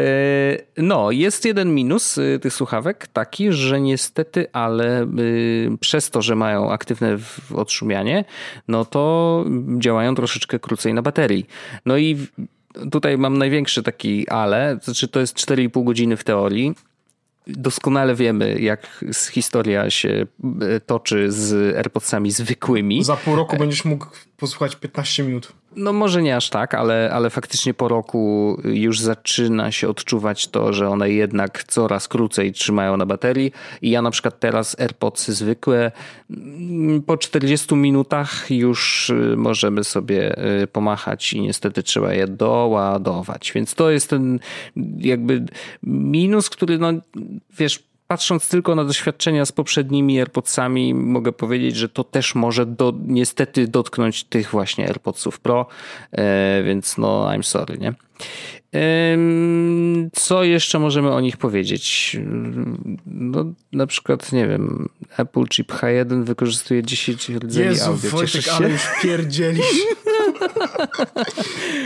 [0.77, 6.37] no, jest jeden minus y, tych słuchawek, taki, że niestety, ale y, przez to, że
[6.37, 7.17] mają aktywne
[7.55, 8.25] odszumianie,
[8.69, 9.45] no to
[9.79, 11.47] działają troszeczkę krócej na baterii.
[11.87, 12.27] No i
[12.91, 16.75] tutaj mam największy taki ale, znaczy to jest 4,5 godziny w teorii,
[17.47, 20.27] doskonale wiemy, jak historia się
[20.61, 23.05] e, toczy z AirPodsami zwykłymi.
[23.05, 24.07] Za pół roku będziesz mógł
[24.37, 25.53] posłuchać 15 minut.
[25.77, 30.73] No może nie aż tak, ale, ale faktycznie po roku już zaczyna się odczuwać to,
[30.73, 33.53] że one jednak coraz krócej trzymają na baterii
[33.83, 35.93] i ja na przykład teraz AirPodsy zwykłe
[36.31, 43.53] mm, po 40 minutach już y, możemy sobie y, pomachać i niestety trzeba je doładować.
[43.55, 44.39] Więc to jest ten
[44.99, 45.45] jakby
[45.83, 46.93] minus, który no
[47.59, 52.93] wiesz patrząc tylko na doświadczenia z poprzednimi AirPodsami, mogę powiedzieć, że to też może do,
[53.07, 55.67] niestety dotknąć tych właśnie AirPodsów Pro,
[56.13, 57.95] e, więc no I'm sorry, nie?
[60.13, 62.17] Co jeszcze możemy o nich powiedzieć?
[63.07, 68.11] No, na przykład, nie wiem, Apple Chip H1 wykorzystuje 10 rdzeni Jezu, audio.
[68.11, 68.53] Wojtek, się?
[68.53, 69.67] ale już pierdzielisz.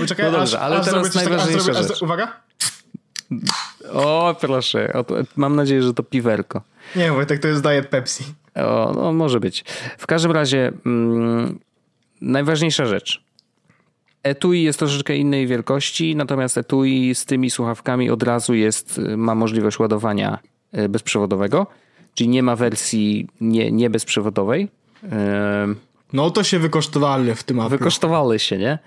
[0.01, 2.03] Poczekaj, no dobrze, aż, ale aż teraz najważniejsza tak, rzecz.
[2.03, 2.41] Uwaga.
[3.93, 4.93] O, proszę.
[5.37, 6.63] Mam nadzieję, że to piwerko.
[6.97, 8.25] Nie, Wojtek, to jest daje Pepsi.
[8.55, 9.65] O, no może być.
[9.99, 11.59] W każdym razie mm,
[12.21, 13.23] najważniejsza rzecz.
[14.23, 19.79] Etui jest troszeczkę innej wielkości, natomiast etui z tymi słuchawkami od razu jest, ma możliwość
[19.79, 20.39] ładowania
[20.73, 21.67] e, bezprzewodowego,
[22.15, 24.69] czyli nie ma wersji nie, nie bezprzewodowej.
[26.13, 27.71] No to się wykosztowali w tym Apple.
[27.71, 28.79] Wykosztowali się, nie?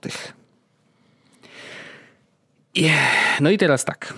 [2.75, 3.41] Yeah.
[3.41, 4.13] No i teraz tak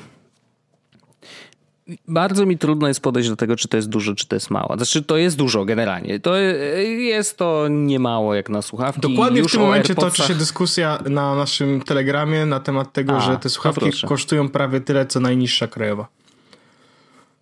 [2.07, 4.75] bardzo mi trudno jest podejść do tego, czy to jest dużo, czy to jest mało.
[4.77, 6.19] Znaczy, to jest dużo generalnie.
[6.19, 6.35] To
[6.97, 9.01] jest to niemało jak na słuchawki.
[9.01, 13.19] Dokładnie Już w tym momencie toczy się dyskusja na naszym telegramie na temat tego, A,
[13.19, 16.07] że te słuchawki no kosztują prawie tyle, co najniższa krajowa.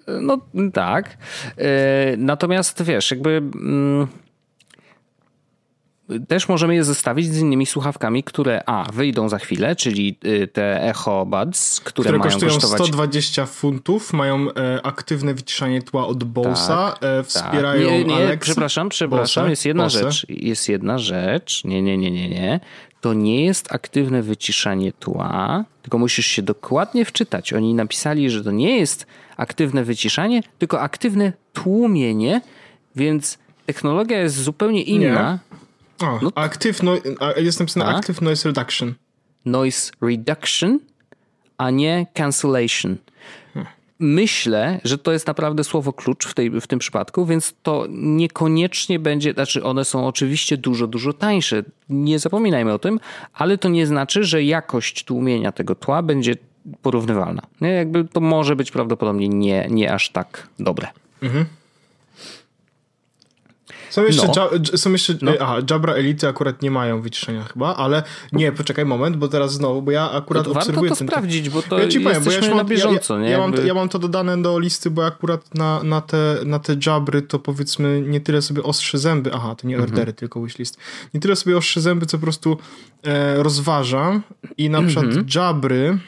[0.08, 0.38] No
[0.74, 1.18] tak.
[1.58, 3.30] E, natomiast wiesz, jakby.
[3.30, 4.08] Mm,
[6.28, 10.90] też możemy je zestawić z innymi słuchawkami, które a, wyjdą za chwilę, czyli y, te
[10.90, 12.82] Echo Buds, które, które mają kosztują kosztować...
[12.82, 17.98] 120 funtów, mają e, aktywne wyciszanie tła od Bose'a, tak, e, wspierają tak.
[17.98, 20.00] nie, nie, Alexa, Przepraszam, przepraszam, Bose, jest jedna Bose.
[20.00, 22.60] rzecz, jest jedna rzecz, nie, nie, nie, nie, nie,
[23.02, 27.54] to nie jest aktywne wyciszanie tła, tylko musisz się dokładnie wczytać.
[27.54, 32.42] Oni napisali, że to nie jest aktywne wyciszanie, tylko aktywne tłumienie,
[32.96, 35.32] więc technologia jest zupełnie inna.
[35.32, 35.65] Nie.
[36.00, 36.94] O, no, active no,
[37.38, 37.96] jest napisane a?
[37.96, 38.94] Active Noise Reduction.
[39.46, 40.80] Noise Reduction,
[41.58, 42.98] a nie Cancellation.
[43.54, 43.74] Hmm.
[44.00, 49.00] Myślę, że to jest naprawdę słowo klucz w, tej, w tym przypadku, więc to niekoniecznie
[49.00, 53.00] będzie, znaczy one są oczywiście dużo, dużo tańsze, nie zapominajmy o tym,
[53.34, 56.36] ale to nie znaczy, że jakość tłumienia tego tła będzie
[56.82, 57.42] porównywalna.
[57.62, 57.70] Nie?
[57.70, 60.88] Jakby to może być prawdopodobnie nie, nie aż tak dobre.
[61.22, 61.46] Mhm.
[63.96, 64.78] Są jeszcze, no.
[64.78, 65.32] są jeszcze no.
[65.40, 69.82] aha, Jabra Elity akurat nie mają wyciszenia chyba, ale nie, poczekaj moment, bo teraz znowu,
[69.82, 71.08] bo ja akurat to obserwuję warto to ten...
[71.08, 73.30] sprawdzić, bo to ja ci powiem, bo ja mam, na bieżąco, ja, nie?
[73.30, 76.76] Ja, mam, ja mam to dodane do listy, bo akurat na, na, te, na te
[76.86, 79.92] Jabry to powiedzmy nie tyle sobie ostrze zęby, aha, to nie mhm.
[79.92, 80.78] ordery, tylko wishlist,
[81.14, 82.58] nie tyle sobie ostrze zęby, co po prostu
[83.04, 84.22] e, rozważam
[84.58, 85.26] i na przykład mhm.
[85.36, 86.00] Jabry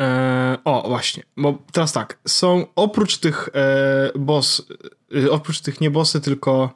[0.00, 4.66] E, o, właśnie, bo teraz tak, są oprócz tych e, boss,
[5.24, 6.74] e, oprócz tych nie bossy, tylko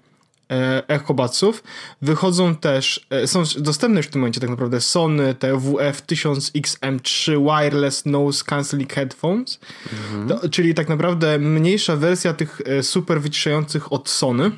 [0.51, 1.63] e, echobatsów,
[2.03, 8.07] wychodzą też, e, są dostępne już w tym momencie tak naprawdę Sony TWF 1000XM3 Wireless
[8.07, 9.61] Noise Cancelling Headphones,
[9.93, 10.29] mhm.
[10.29, 14.51] to, czyli tak naprawdę mniejsza wersja tych e, super wyciszających od Sony.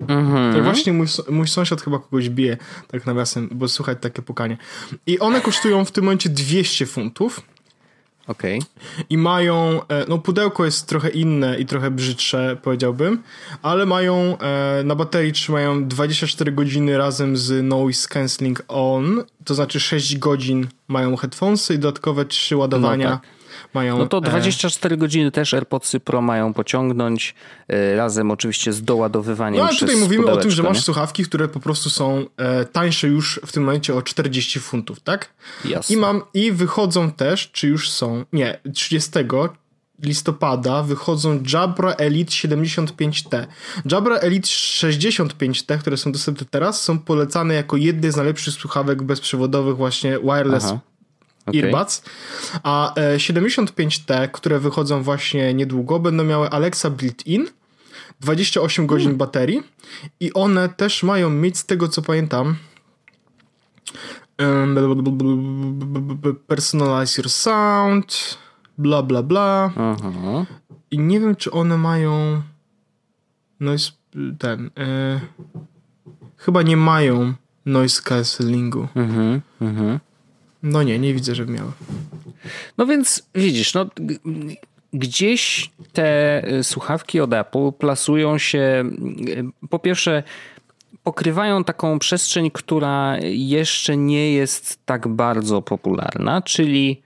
[0.00, 0.54] Mhm.
[0.54, 2.56] To właśnie mój, mój sąsiad chyba kogoś bije,
[2.88, 4.56] tak nawiasem, bo słuchać takie pukanie.
[5.06, 7.42] I one kosztują w tym momencie 200 funtów.
[8.26, 8.58] Okej.
[8.58, 9.04] Okay.
[9.10, 13.22] I mają, e, no pudełko jest trochę inne i trochę brzydsze, powiedziałbym,
[13.62, 19.80] ale mają, e, na baterii trzymają 24 godziny razem z noise cancelling on, to znaczy
[19.80, 23.10] 6 godzin mają headphonesy i dodatkowe 3 ładowania.
[23.10, 23.35] No tak
[23.76, 23.98] mają...
[23.98, 24.98] No to 24 e...
[24.98, 27.34] godziny też AirPodsy Pro mają pociągnąć,
[27.68, 30.82] e, razem oczywiście z doładowywaniem No ale tutaj mówimy o tym, że masz nie?
[30.82, 35.28] słuchawki, które po prostu są e, tańsze już w tym momencie o 40 funtów, tak?
[35.64, 35.96] Jasne.
[35.96, 39.10] I mam, i wychodzą też, czy już są, nie, 30
[40.02, 43.46] listopada wychodzą Jabra Elite 75T.
[43.92, 49.76] Jabra Elite 65T, które są dostępne teraz, są polecane jako jedne z najlepszych słuchawek bezprzewodowych
[49.76, 50.80] właśnie wireless Aha.
[51.46, 51.62] Okay.
[51.62, 52.02] Earbuds,
[52.62, 57.46] a 75T, e, które wychodzą właśnie niedługo, będą miały Alexa built-in,
[58.20, 59.18] 28 godzin hmm.
[59.18, 59.62] baterii
[60.20, 62.56] i one też mają mieć, z tego co pamiętam,
[66.46, 68.38] personalize your sound,
[68.78, 69.72] bla bla bla.
[69.76, 70.46] Aha.
[70.90, 72.42] I nie wiem, czy one mają
[73.60, 73.92] noise
[74.38, 74.70] ten.
[74.78, 75.20] E,
[76.36, 77.34] chyba nie mają
[77.66, 78.88] noise cancellingu.
[78.94, 80.00] Mhm, mhm.
[80.66, 81.72] No nie, nie widzę, żeby miały.
[82.78, 83.86] No więc widzisz, no
[84.92, 88.84] gdzieś te y, słuchawki od Apple plasują się
[89.28, 90.22] y, po pierwsze
[91.02, 97.02] pokrywają taką przestrzeń, która jeszcze nie jest tak bardzo popularna, czyli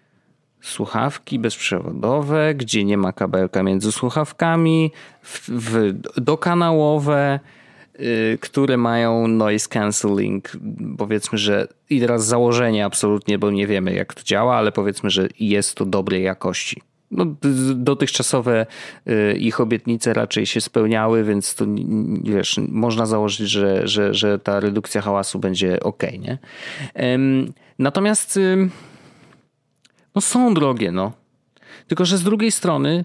[0.61, 4.93] słuchawki bezprzewodowe, gdzie nie ma kabelka między słuchawkami,
[5.23, 7.41] w, w, dokanałowe,
[8.41, 10.53] które mają noise cancelling.
[10.99, 15.29] Powiedzmy, że i teraz założenie absolutnie, bo nie wiemy jak to działa, ale powiedzmy, że
[15.41, 16.83] jest to dobrej jakości.
[17.11, 17.27] No,
[17.75, 18.67] dotychczasowe
[19.09, 21.67] y, ich obietnice raczej się spełniały, więc to
[22.25, 26.39] wiesz, można założyć, że, że, że ta redukcja hałasu będzie ok, nie?
[27.79, 28.39] Natomiast
[30.15, 31.13] no są drogie, no.
[31.87, 33.05] Tylko, że z drugiej strony,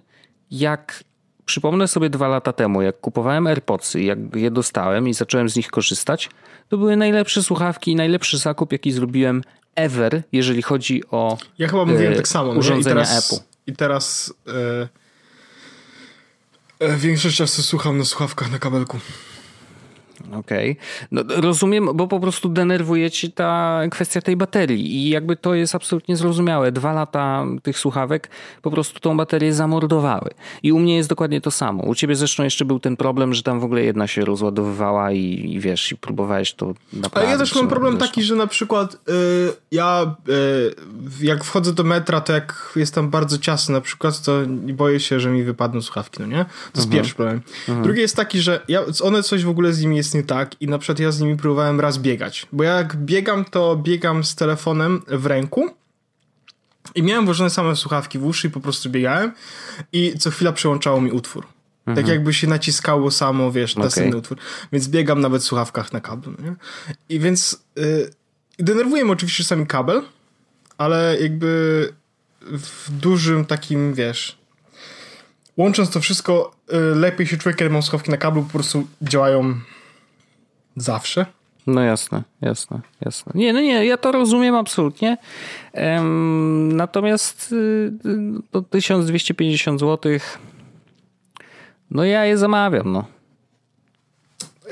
[0.52, 1.04] jak
[1.46, 5.68] przypomnę sobie dwa lata temu, jak kupowałem AirPodsy, jak je dostałem i zacząłem z nich
[5.68, 6.30] korzystać,
[6.70, 9.42] to były najlepsze słuchawki i najlepszy zakup, jaki zrobiłem
[9.76, 12.52] ever, jeżeli chodzi o Ja chyba mówiłem e, tak samo.
[12.52, 13.44] Urządzenia I teraz, Apple.
[13.68, 14.88] I teraz e,
[16.80, 19.00] e, większość czasu słucham na słuchawkach na kabelku.
[20.34, 20.72] Okej.
[20.72, 20.86] Okay.
[21.12, 25.76] No, rozumiem, bo po prostu denerwuje ci ta kwestia tej baterii i jakby to jest
[25.76, 26.72] absolutnie zrozumiałe.
[26.72, 28.30] Dwa lata tych słuchawek
[28.62, 30.30] po prostu tą baterię zamordowały.
[30.64, 31.84] I u mnie jest dokładnie to samo.
[31.84, 35.54] U ciebie zresztą jeszcze był ten problem, że tam w ogóle jedna się rozładowywała i,
[35.54, 37.20] i wiesz, i próbowałeś to naprawdę.
[37.20, 38.08] Ale ja też mam problem zresztą.
[38.08, 40.76] taki, że na przykład yy, ja yy,
[41.22, 44.42] jak wchodzę do metra, to jak jest tam bardzo ciasno na przykład, to
[44.74, 46.46] boję się, że mi wypadną słuchawki, no nie?
[46.46, 46.92] To jest mhm.
[46.92, 47.42] pierwszy problem.
[47.68, 47.84] Mhm.
[47.84, 50.68] Drugi jest taki, że ja, one coś w ogóle z nimi jest nie tak i
[50.68, 55.02] na przykład ja z nimi próbowałem raz biegać, bo jak biegam, to biegam z telefonem
[55.08, 55.70] w ręku
[56.96, 59.32] i miałem włożone same słuchawki w uszy i po prostu biegałem
[59.94, 61.44] i co chwila przełączało mi utwór.
[61.44, 62.06] Tak mhm.
[62.06, 64.16] Tak jakby się naciskało samo, wiesz, ten okay.
[64.16, 64.38] utwór.
[64.72, 66.32] Więc biegam nawet w słuchawkach na kablu.
[66.32, 66.56] Nie?
[67.10, 68.10] I więc yy,
[68.60, 70.02] denerwuje mnie oczywiście sami kabel,
[70.78, 71.94] ale jakby
[72.42, 74.38] w dużym takim, wiesz,
[75.58, 79.60] łącząc to wszystko, yy, lepiej się czuje, kiedy mam słuchawki na kablu, po prostu działają
[80.76, 81.26] Zawsze?
[81.68, 83.32] No jasne, jasne, jasne.
[83.36, 85.18] Nie, no nie, ja to rozumiem absolutnie.
[85.74, 87.92] Um, natomiast y,
[88.52, 90.12] to 1250 zł
[91.92, 93.06] no ja je zamawiam, no.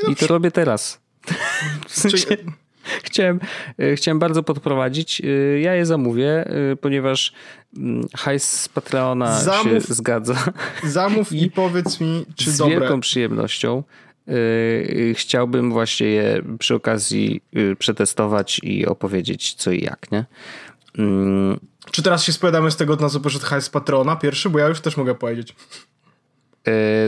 [0.10, 1.00] I to robię teraz.
[1.88, 2.38] W sensie,
[3.08, 3.40] chciałem,
[3.80, 5.22] y, chciałem bardzo podprowadzić.
[5.22, 6.46] Y, ja je zamówię,
[6.82, 7.34] ponieważ
[7.78, 10.44] mm, hajs z Patreona zamów, się zgadza.
[10.84, 12.76] Zamów i, i powiedz mi, czy z dobre.
[12.76, 13.84] Z wielką przyjemnością.
[14.30, 20.26] Y, chciałbym właśnie je przy okazji y, przetestować i opowiedzieć co i jak, nie?
[20.98, 21.60] Mm.
[21.92, 24.50] Czy teraz się spowiadamy z tego, na co poszedł hajs patrona pierwszy?
[24.50, 25.56] Bo ja już też mogę powiedzieć.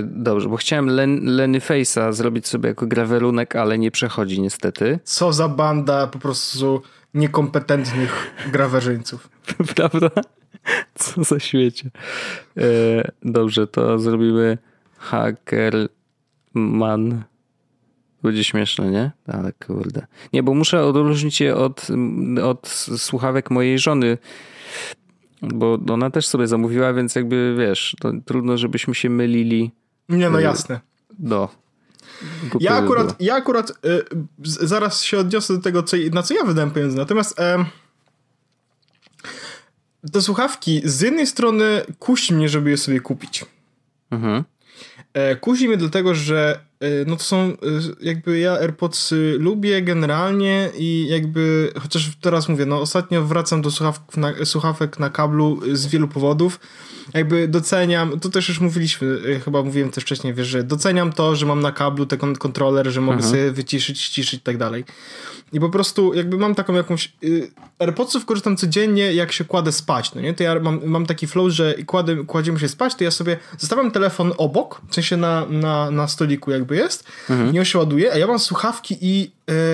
[0.04, 5.00] Dobrze, bo chciałem Len, Lenny Face'a zrobić sobie jako grawelunek, ale nie przechodzi niestety.
[5.04, 6.82] Co za banda po prostu
[7.14, 9.30] niekompetentnych grawerzyńców.
[9.76, 10.10] Prawda?
[10.96, 11.90] Co za świecie.
[13.22, 14.58] Dobrze, to zrobimy
[14.98, 15.88] hacker
[16.56, 17.24] man.
[18.24, 19.12] Będzie śmieszne, nie?
[19.28, 20.08] Ale kurde.
[20.34, 21.88] Nie, bo muszę odróżnić je od,
[22.44, 24.18] od słuchawek mojej żony,
[25.42, 27.96] bo ona też sobie zamówiła, więc jakby wiesz,
[28.26, 29.72] trudno, żebyśmy się mylili.
[30.10, 30.80] Nie, no y, jasne.
[31.20, 31.50] Do.
[32.60, 33.74] Ja akurat, ja akurat y,
[34.44, 36.98] zaraz się odniosę do tego, co, na co ja wydałem pieniądze.
[36.98, 37.44] Natomiast y,
[40.12, 43.46] te słuchawki z jednej strony kusi mnie, żeby je sobie kupić.
[44.12, 44.44] Mhm.
[45.42, 46.60] Kusi mnie dlatego, że
[47.08, 47.58] no to są
[48.02, 54.18] jakby ja AirPodsy lubię generalnie i jakby, chociaż teraz mówię, no ostatnio wracam do słuchawek
[54.18, 56.60] na, słuchawek na kablu z wielu powodów
[57.14, 61.46] jakby doceniam, to też już mówiliśmy, chyba mówiłem też wcześniej, wiesz, że doceniam to, że
[61.46, 63.32] mam na kablu ten kontroler, że mogę mhm.
[63.32, 64.86] sobie wyciszyć, ściszyć i tak dalej.
[65.54, 67.14] I po prostu jakby mam taką jakąś...
[67.24, 70.34] Y, AirPodsów korzystam codziennie, jak się kładę spać, no nie?
[70.34, 73.92] To ja mam, mam taki flow, że kładę, kładziemy się spać, to ja sobie zostawiam
[73.92, 77.52] telefon obok, w sensie na, na, na stoliku jakby jest, mhm.
[77.52, 79.32] nie się ładuje, a ja mam słuchawki i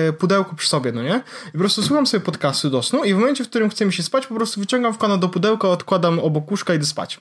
[0.08, 1.22] y, pudełko przy sobie, no nie?
[1.48, 3.92] I po prostu słucham sobie podcasty do snu i w momencie, w którym chce mi
[3.92, 7.20] się spać, po prostu wyciągam wkładam do pudełka, odkładam obok łóżka i idę spać.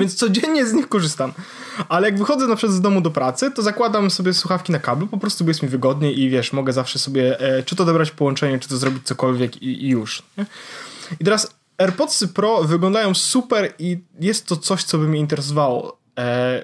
[0.00, 1.32] Więc codziennie z nich korzystam.
[1.88, 5.06] Ale jak wychodzę na przykład z domu do pracy, to zakładam sobie słuchawki na kablu,
[5.06, 8.58] po prostu jest mi wygodnie i wiesz, mogę zawsze sobie e, czy to dobrać połączenie,
[8.58, 10.22] czy to zrobić cokolwiek i, i już.
[10.38, 10.46] Nie?
[11.20, 15.98] I teraz AirPods Pro wyglądają super i jest to coś, co by mnie interesowało,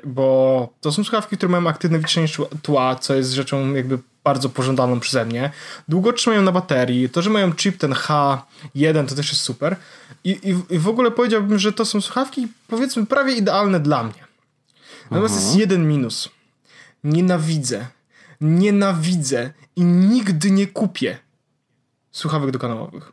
[0.05, 2.29] bo to są słuchawki, które mają aktywne wyciszenie
[2.63, 5.51] tła, co jest rzeczą jakby bardzo pożądaną przeze mnie.
[5.89, 7.11] Długo trzymają na baterii.
[7.11, 9.77] To, że mają chip ten H1 to też jest super.
[10.25, 14.25] I, i, i w ogóle powiedziałbym, że to są słuchawki powiedzmy prawie idealne dla mnie.
[15.11, 16.29] Natomiast jest jeden minus.
[17.05, 17.87] Nienawidzę.
[18.41, 21.19] Nienawidzę i nigdy nie kupię
[22.13, 23.13] słuchawek dokanałowych.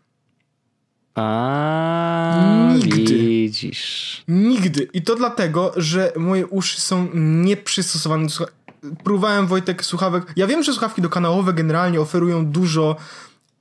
[1.19, 3.17] A, Nigdy.
[3.17, 4.23] Widzisz.
[4.27, 4.87] Nigdy.
[4.93, 8.59] I to dlatego, że moje uszy są nieprzystosowane do słuchawek
[9.03, 10.23] próbowałem Wojtek słuchawek.
[10.35, 12.95] Ja wiem, że słuchawki dokanałowe generalnie oferują dużo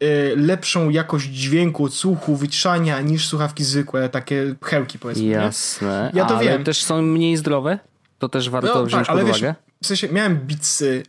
[0.02, 5.24] y, lepszą jakość dźwięku, odsłuchu, wyciszania niż słuchawki zwykłe, takie pchełki powiedzmy.
[5.24, 6.10] Jasne.
[6.14, 6.18] Nie?
[6.18, 6.64] Ja to ale wiem.
[6.64, 7.78] też są mniej zdrowe?
[8.18, 9.46] To też warto no, wziąć tak, pod ale uwagę?
[9.46, 11.02] Wiesz, w sensie miałem bitsy, y,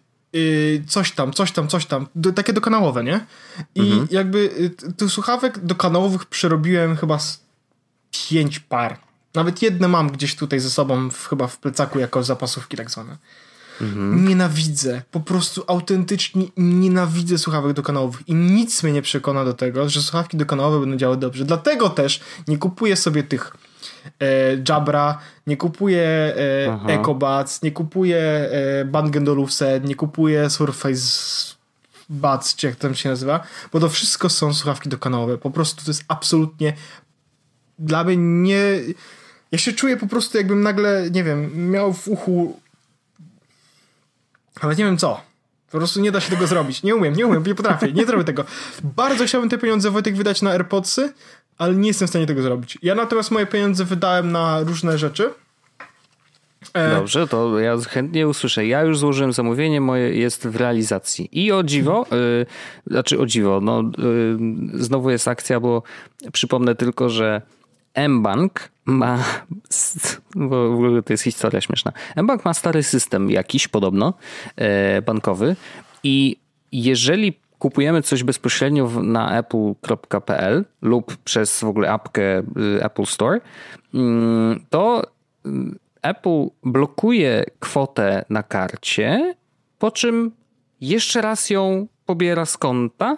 [0.87, 3.25] coś tam, coś tam, coś tam, do, takie dokanałowe, nie?
[3.75, 4.07] I mhm.
[4.11, 4.39] jakby
[4.87, 7.41] y, tych słuchawek dokanałowych przerobiłem chyba z
[8.11, 8.97] pięć par.
[9.33, 13.17] Nawet jedne mam gdzieś tutaj ze sobą, w, chyba w plecaku jako zapasówki tak zwane.
[13.81, 14.27] Mhm.
[14.27, 15.01] Nienawidzę.
[15.11, 20.37] Po prostu autentycznie nienawidzę słuchawek dokanałowych i nic mnie nie przekona do tego, że słuchawki
[20.37, 21.45] dokanałowe będą działały dobrze.
[21.45, 23.53] Dlatego też nie kupuję sobie tych
[24.69, 26.03] Jabra, nie kupuję
[26.87, 28.49] e, EcoBuds, nie kupuję
[29.25, 31.55] e, Olufsen, nie kupuję Surface
[32.09, 33.43] Buds, czy jak tam się nazywa,
[33.73, 35.37] bo to wszystko są słuchawki dokanałowe.
[35.37, 36.73] Po prostu to jest absolutnie
[37.79, 38.63] dla mnie nie...
[39.51, 42.59] Ja się czuję po prostu jakbym nagle, nie wiem, miał w uchu
[44.59, 45.21] ale nie wiem co.
[45.71, 46.83] Po prostu nie da się tego zrobić.
[46.83, 48.45] Nie umiem, nie umiem, nie potrafię, nie zrobię tego.
[48.83, 51.13] Bardzo chciałbym te pieniądze Wojtek wydać na AirPodsy,
[51.59, 52.77] ale nie jestem w stanie tego zrobić.
[52.81, 55.33] Ja natomiast moje pieniądze wydałem na różne rzeczy.
[56.73, 58.67] E, Dobrze, to ja chętnie usłyszę.
[58.67, 61.29] Ja już złożyłem zamówienie, moje jest w realizacji.
[61.31, 62.45] I o dziwo, yy,
[62.87, 65.83] znaczy o dziwo, no yy, znowu jest akcja, bo
[66.31, 67.41] przypomnę tylko, że
[68.07, 69.23] mBank ma,
[70.35, 71.91] bo w ogóle to jest historia śmieszna.
[72.15, 74.13] mBank ma stary system jakiś podobno,
[74.55, 75.55] e, bankowy
[76.03, 76.37] i
[76.71, 83.41] jeżeli kupujemy coś bezpośrednio na apple.pl lub przez w ogóle apkę y, Apple Store,
[83.93, 85.03] mm, to
[85.45, 85.49] y,
[86.01, 89.35] Apple blokuje kwotę na karcie,
[89.79, 90.31] po czym
[90.81, 93.17] jeszcze raz ją pobiera z konta,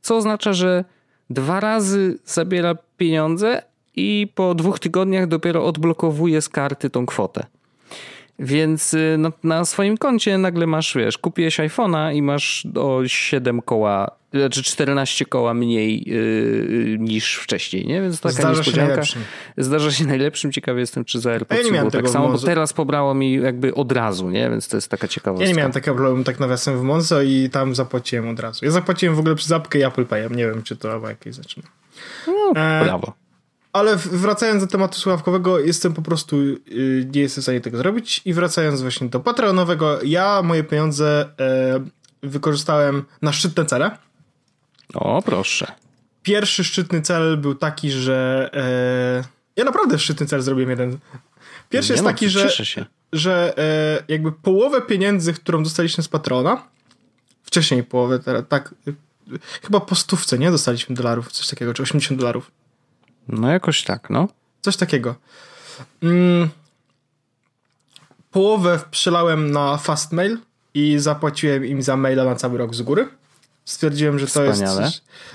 [0.00, 0.84] co oznacza, że
[1.30, 3.62] dwa razy zabiera pieniądze,
[3.96, 7.46] i po dwóch tygodniach dopiero odblokowuje z karty tą kwotę.
[8.42, 13.62] Więc y, no, na swoim koncie nagle masz, wiesz, kupiłeś iPhone'a i masz o 7
[13.62, 18.02] koła, znaczy 14 koła mniej yy, niż wcześniej, nie?
[18.02, 19.04] Więc taka Zdarza niespodzianka.
[19.04, 19.20] Się
[19.56, 20.52] Zdarza się najlepszym.
[20.52, 23.92] Ciekawy jestem, czy za AirPods ja było tak samo, bo teraz pobrało mi jakby od
[23.92, 24.50] razu, nie?
[24.50, 25.44] Więc to jest taka ciekawostka.
[25.44, 28.64] Ja nie miałem takiego problemu tak nawiasem w Monzo i tam zapłaciłem od razu.
[28.64, 30.34] Ja zapłaciłem w ogóle przez apkę i Apple Payem.
[30.34, 31.66] Nie wiem, czy to albo jakieś zaczyna.
[32.26, 33.21] No, e, brawo.
[33.72, 38.22] Ale wracając do tematu słuchawkowego, jestem po prostu, y, nie jestem w stanie tego zrobić.
[38.24, 41.84] I wracając właśnie do Patreonowego, ja moje pieniądze e,
[42.22, 43.98] wykorzystałem na szczytne cele.
[44.94, 45.72] O, proszę.
[46.22, 49.24] Pierwszy szczytny cel był taki, że e,
[49.56, 50.98] ja naprawdę szczytny cel zrobiłem jeden.
[51.68, 52.48] Pierwszy nie jest no, taki, że,
[53.12, 56.68] że e, jakby połowę pieniędzy, którą dostaliśmy z Patrona,
[57.42, 58.74] wcześniej połowę, teraz, tak,
[59.62, 60.50] chyba po stówce, nie?
[60.50, 62.50] Dostaliśmy dolarów, coś takiego, czy 80 dolarów
[63.28, 64.28] no jakoś tak, no.
[64.60, 65.14] Coś takiego.
[66.02, 66.48] Mm.
[68.30, 70.38] Połowę przelałem na Fastmail
[70.74, 73.08] i zapłaciłem im za maila na cały rok z góry.
[73.64, 74.62] Stwierdziłem, że to, jest,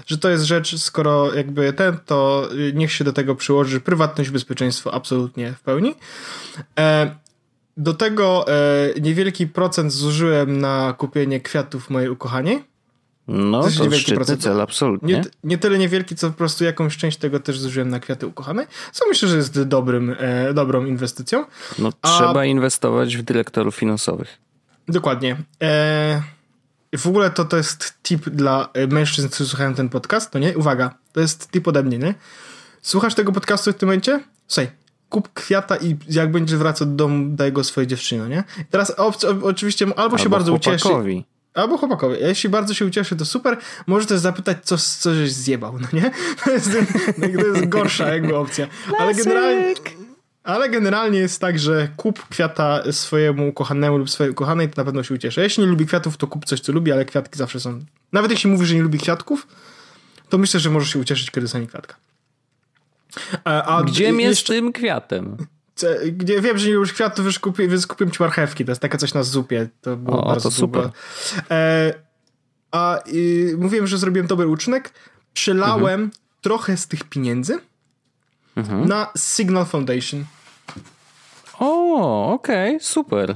[0.05, 4.93] że to jest rzecz, skoro jakby ten, to niech się do tego przyłoży prywatność, bezpieczeństwo
[4.93, 5.95] absolutnie w pełni.
[6.79, 7.15] E,
[7.77, 12.63] do tego e, niewielki procent zużyłem na kupienie kwiatów mojej ukochanej
[13.27, 14.41] no, to, szczytny procent.
[14.41, 15.13] cel, absolutnie.
[15.13, 18.65] Nie, nie, tyle niewielki, co po prostu jakąś część tego też zużyłem na kwiaty ukochanej,
[18.91, 21.45] co myślę, że jest dobrym, e, dobrą inwestycją.
[21.79, 22.17] No, A...
[22.17, 24.37] trzeba inwestować w dyrektorów finansowych.
[24.87, 25.37] Dokładnie.
[25.63, 26.21] E,
[26.97, 30.57] w ogóle to, to jest tip dla e, mężczyzn, którzy słuchają ten podcast, to nie?
[30.57, 32.13] Uwaga, to jest tip ode mnie, nie?
[32.81, 34.23] Słuchasz tego podcastu w tym momencie?
[34.47, 34.71] Słuchaj,
[35.09, 38.43] kup kwiata i jak będziesz wracał do domu, daj go swojej dziewczynie, nie?
[38.69, 38.93] Teraz
[39.41, 40.89] oczywiście albo, albo się bardzo ucieszy.
[41.57, 42.15] Albo chłopakowi.
[42.19, 43.57] Jeśli bardzo się ucieszy, to super.
[43.87, 46.11] Może też zapytać, co, co żeś zjebał, no nie?
[46.45, 46.71] To jest,
[47.39, 48.67] to jest gorsza jakby opcja.
[48.99, 49.73] Ale generalnie,
[50.43, 55.03] ale generalnie jest tak, że kup kwiata swojemu kochanemu lub swojej ukochanej, to na pewno
[55.03, 55.41] się ucieszy.
[55.41, 57.79] Jeśli nie lubi kwiatów, to kup coś, co lubi, ale kwiatki zawsze są...
[58.13, 59.47] Nawet jeśli mówisz, że nie lubi kwiatków,
[60.29, 61.95] to myślę, że możesz się ucieszyć, kiedy dostanie kwiatka.
[63.43, 65.37] A, a Gdzie mnie z tym kwiatem?
[66.11, 68.65] Gdzie wiem, że nie lubisz kwiatów, więc kupiłem, więc kupiłem ci marchewki.
[68.65, 69.69] To jest taka coś na zupie.
[69.81, 70.89] To było o, bardzo to super.
[71.51, 71.93] E,
[72.71, 74.93] a y, mówiłem, że zrobiłem dobry uczynek.
[75.33, 76.11] Przelałem mhm.
[76.41, 77.59] trochę z tych pieniędzy
[78.55, 78.87] mhm.
[78.87, 80.25] na Signal Foundation.
[81.59, 83.35] O, okej, okay, super.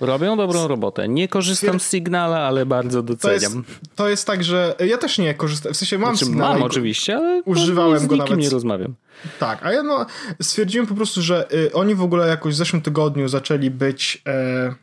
[0.00, 1.08] Robią dobrą robotę.
[1.08, 3.52] Nie korzystam z Signala, ale bardzo doceniam.
[3.52, 5.72] To jest, to jest tak, że ja też nie korzystam.
[5.72, 6.54] W sensie mam znaczy, Signala.
[6.54, 8.38] Mam oczywiście, ale używałem z go nawet.
[8.38, 8.94] nie rozmawiam.
[9.38, 10.06] Tak, a ja no,
[10.42, 14.74] stwierdziłem po prostu, że y, oni w ogóle jakoś w zeszłym tygodniu zaczęli być e,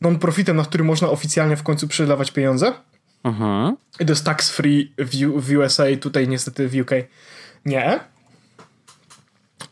[0.00, 2.72] non-profitem, na który można oficjalnie w końcu przelewać pieniądze.
[3.24, 3.76] Mhm.
[4.00, 6.90] I to jest tax free w, w USA, tutaj niestety w UK
[7.66, 8.11] nie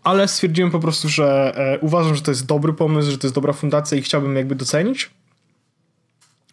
[0.05, 3.34] ale stwierdziłem po prostu, że e, uważam, że to jest dobry pomysł, że to jest
[3.34, 5.11] dobra fundacja i chciałbym jakby docenić.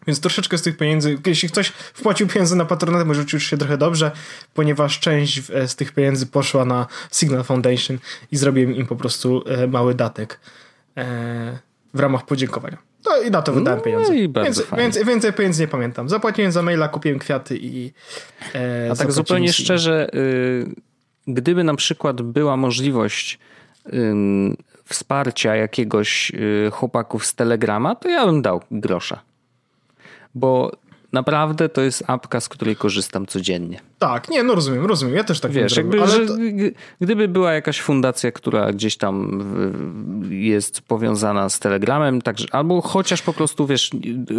[0.06, 3.78] Więc troszeczkę z tych pieniędzy, jeśli ktoś wpłacił pieniądze na patronat, może czuć się trochę
[3.78, 4.10] dobrze,
[4.54, 7.98] ponieważ część e, z tych pieniędzy poszła na Signal Foundation
[8.32, 10.40] i zrobiłem im po prostu e, mały datek
[10.96, 11.58] e,
[11.94, 12.78] w ramach podziękowania.
[13.06, 14.16] No i na to wydałem no pieniądze.
[14.16, 16.08] I więcej, więcej, więcej pieniędzy nie pamiętam.
[16.08, 17.92] Zapłaciłem za maila, kupiłem kwiaty i.
[18.54, 20.87] E, A tak zupełnie szczerze, y,
[21.28, 23.38] gdyby na przykład była możliwość
[24.84, 29.20] wsparcia jakiegoś y, chłopaków z Telegrama, to ja bym dał grosza.
[30.34, 30.72] Bo
[31.12, 33.80] Naprawdę to jest apka, z której korzystam codziennie.
[33.98, 35.14] Tak, nie, no rozumiem, rozumiem.
[35.14, 36.34] Ja też tak Wiesz, jakby, ale to...
[37.00, 39.42] gdyby była jakaś fundacja, która gdzieś tam
[40.30, 43.90] jest powiązana z Telegramem, tak, albo chociaż po prostu, wiesz,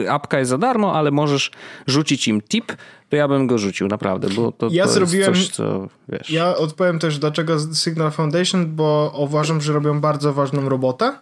[0.10, 1.52] apka jest za darmo, ale możesz
[1.88, 2.74] rzucić im tip,
[3.10, 6.30] to ja bym go rzucił, naprawdę, bo to, ja to zrobiłem, coś, co, wiesz...
[6.30, 11.20] Ja odpowiem też, dlaczego Signal Foundation, bo uważam, że robią bardzo ważną robotę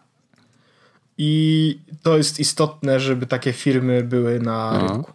[1.17, 4.87] i to jest istotne, żeby takie firmy były na Aha.
[4.93, 5.11] rynku.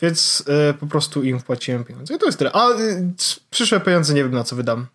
[0.00, 2.14] Więc y, po prostu im wpłaciłem pieniądze.
[2.14, 2.52] I to jest tyle.
[2.52, 3.12] A y,
[3.50, 4.86] przyszłe pieniądze nie wiem na co wydam.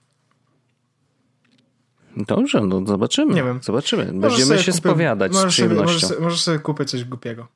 [2.18, 3.34] Dobrze, no zobaczymy.
[3.34, 3.60] Nie wiem.
[3.64, 4.06] Zobaczymy.
[4.14, 6.08] Będziemy się kupię, spowiadać z przyjemnością.
[6.08, 7.48] Sobie, możesz, sobie, kupić coś głupiego.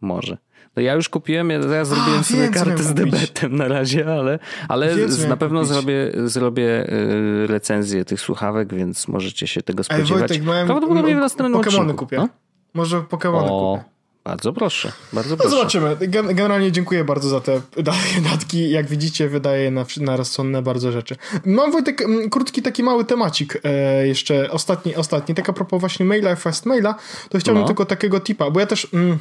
[0.00, 0.38] Może.
[0.76, 4.38] No ja już kupiłem, ja, ja zrobiłem A, sobie kartę z debetem na razie, ale,
[4.68, 4.96] ale
[5.28, 5.74] na pewno kupić.
[5.74, 10.30] zrobię, zrobię y, recenzję tych słuchawek, więc możecie się tego spodziewać.
[10.30, 12.04] Ej, Wojtek, Prawdopodobnie w następnym Pokemony odcinku.
[12.04, 12.16] kupię.
[12.16, 12.28] No?
[12.74, 13.94] Może Pokemony o, kupię.
[14.24, 15.50] Bardzo proszę, bardzo proszę.
[15.50, 15.96] No zobaczymy.
[16.34, 17.60] Generalnie dziękuję bardzo za te
[18.30, 18.70] datki.
[18.70, 21.16] Jak widzicie, wydaje na, na rozsądne bardzo rzeczy.
[21.44, 25.34] Mam Wojtek krótki taki mały temacik e, jeszcze, ostatni, ostatni.
[25.34, 26.94] Tak a propos właśnie maila, fast maila,
[27.28, 27.66] to chciałbym no.
[27.66, 28.88] tylko takiego tipa, bo ja też...
[28.94, 29.18] Mm,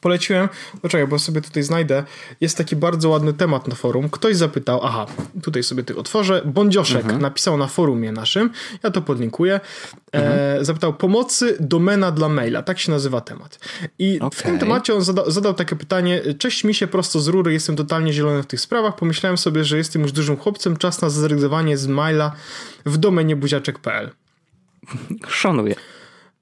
[0.00, 0.48] poleciłem,
[0.82, 2.04] poczekaj, bo sobie tutaj znajdę,
[2.40, 4.08] jest taki bardzo ładny temat na forum.
[4.10, 5.06] Ktoś zapytał, aha,
[5.42, 7.22] tutaj sobie ty otworzę, Bądzioszek mhm.
[7.22, 8.50] napisał na forumie naszym,
[8.82, 9.60] ja to podlinkuję, e,
[10.12, 10.60] mhm.
[10.60, 13.58] e, zapytał pomocy domena dla maila, tak się nazywa temat.
[13.98, 14.38] I okay.
[14.38, 17.76] w tym temacie on zada, zadał takie pytanie, cześć mi się prosto z rury, jestem
[17.76, 21.76] totalnie zielony w tych sprawach, pomyślałem sobie, że jestem już dużym chłopcem, czas na zrezygnowanie
[21.76, 22.32] z maila
[22.86, 24.10] w domenie buziaczek.pl.
[25.28, 25.74] Szanuję.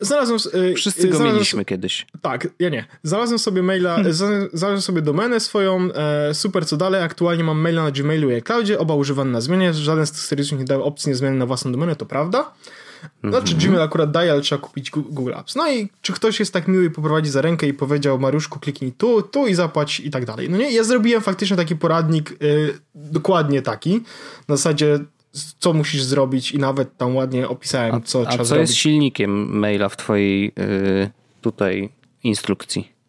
[0.00, 0.38] Znalazłem.
[0.54, 2.06] Yy, Wszyscy go znalazłem, mieliśmy kiedyś.
[2.22, 2.84] Tak, ja nie.
[3.02, 4.12] Znalazłem sobie maila, hmm.
[4.52, 7.02] znalazłem sobie domenę swoją, e, super co dalej.
[7.02, 9.74] Aktualnie mam maila na Gmailu i iCloudzie, oba używam na zmianie.
[9.74, 12.52] Żaden z tych serwisów nie daje opcji zmiany na własną domenę, to prawda.
[13.24, 13.66] Znaczy mm -hmm.
[13.66, 15.56] Gmail akurat daje, ale trzeba kupić Google Apps.
[15.56, 18.92] No i czy ktoś jest tak miły i poprowadzi za rękę i powiedział Mariuszku kliknij
[18.92, 20.50] tu, tu i zapłać i tak dalej.
[20.50, 24.00] No nie, ja zrobiłem faktycznie taki poradnik, yy, dokładnie taki,
[24.48, 24.98] na zasadzie
[25.32, 28.68] co musisz zrobić i nawet tam ładnie opisałem, co a, trzeba co zrobić.
[28.68, 31.10] jest silnikiem maila w twojej yy,
[31.40, 31.88] tutaj
[32.22, 33.00] instrukcji?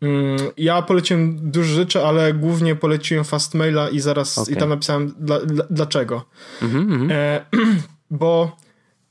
[0.00, 4.54] Mm, ja poleciłem dużo rzeczy, ale głównie poleciłem Fastmaila i zaraz okay.
[4.54, 6.24] i tam napisałem dla, dla, dlaczego.
[6.62, 7.12] Mm -hmm.
[7.12, 7.44] e,
[8.10, 8.56] bo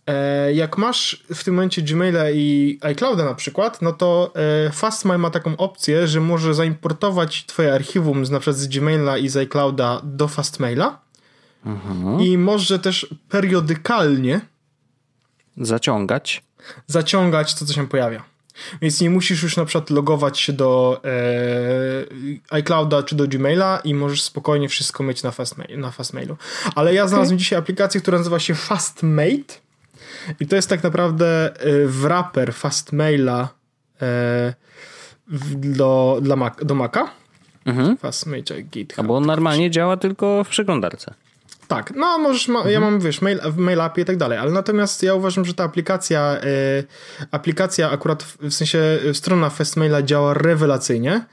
[0.07, 4.33] e, jak masz w tym momencie Gmaila i iClouda na przykład, no to
[4.67, 9.17] e, Fastmail ma taką opcję, że może zaimportować twoje archiwum z, na przykład z Gmaila
[9.17, 11.08] i z iClouda do Fastmaila
[11.65, 12.21] Mhm.
[12.21, 14.41] I może też periodykalnie
[15.57, 16.43] zaciągać.
[16.87, 18.23] Zaciągać to, co się pojawia.
[18.81, 21.09] Więc nie musisz już na przykład logować się do e,
[22.49, 26.37] iClouda czy do Gmaila i możesz spokojnie wszystko mieć na, Fastmail, na Fastmailu.
[26.75, 27.39] Ale ja znalazłem okay.
[27.39, 29.53] dzisiaj aplikację, która nazywa się Fastmate
[30.39, 31.53] I to jest tak naprawdę
[31.85, 33.49] wrapper Fastmaila
[35.57, 37.09] do, dla Mac, do Maca.
[37.65, 37.97] Mhm.
[37.97, 38.99] Fastmail GitHub.
[38.99, 41.13] A bo on normalnie działa tylko w przeglądarce.
[41.69, 42.73] Tak, no możesz, ma, mhm.
[42.73, 45.63] ja mam, wiesz, mail, mail API i tak dalej, ale natomiast ja uważam, że ta
[45.63, 51.25] aplikacja, y, aplikacja akurat w, w sensie strona Fastmaila działa rewelacyjnie.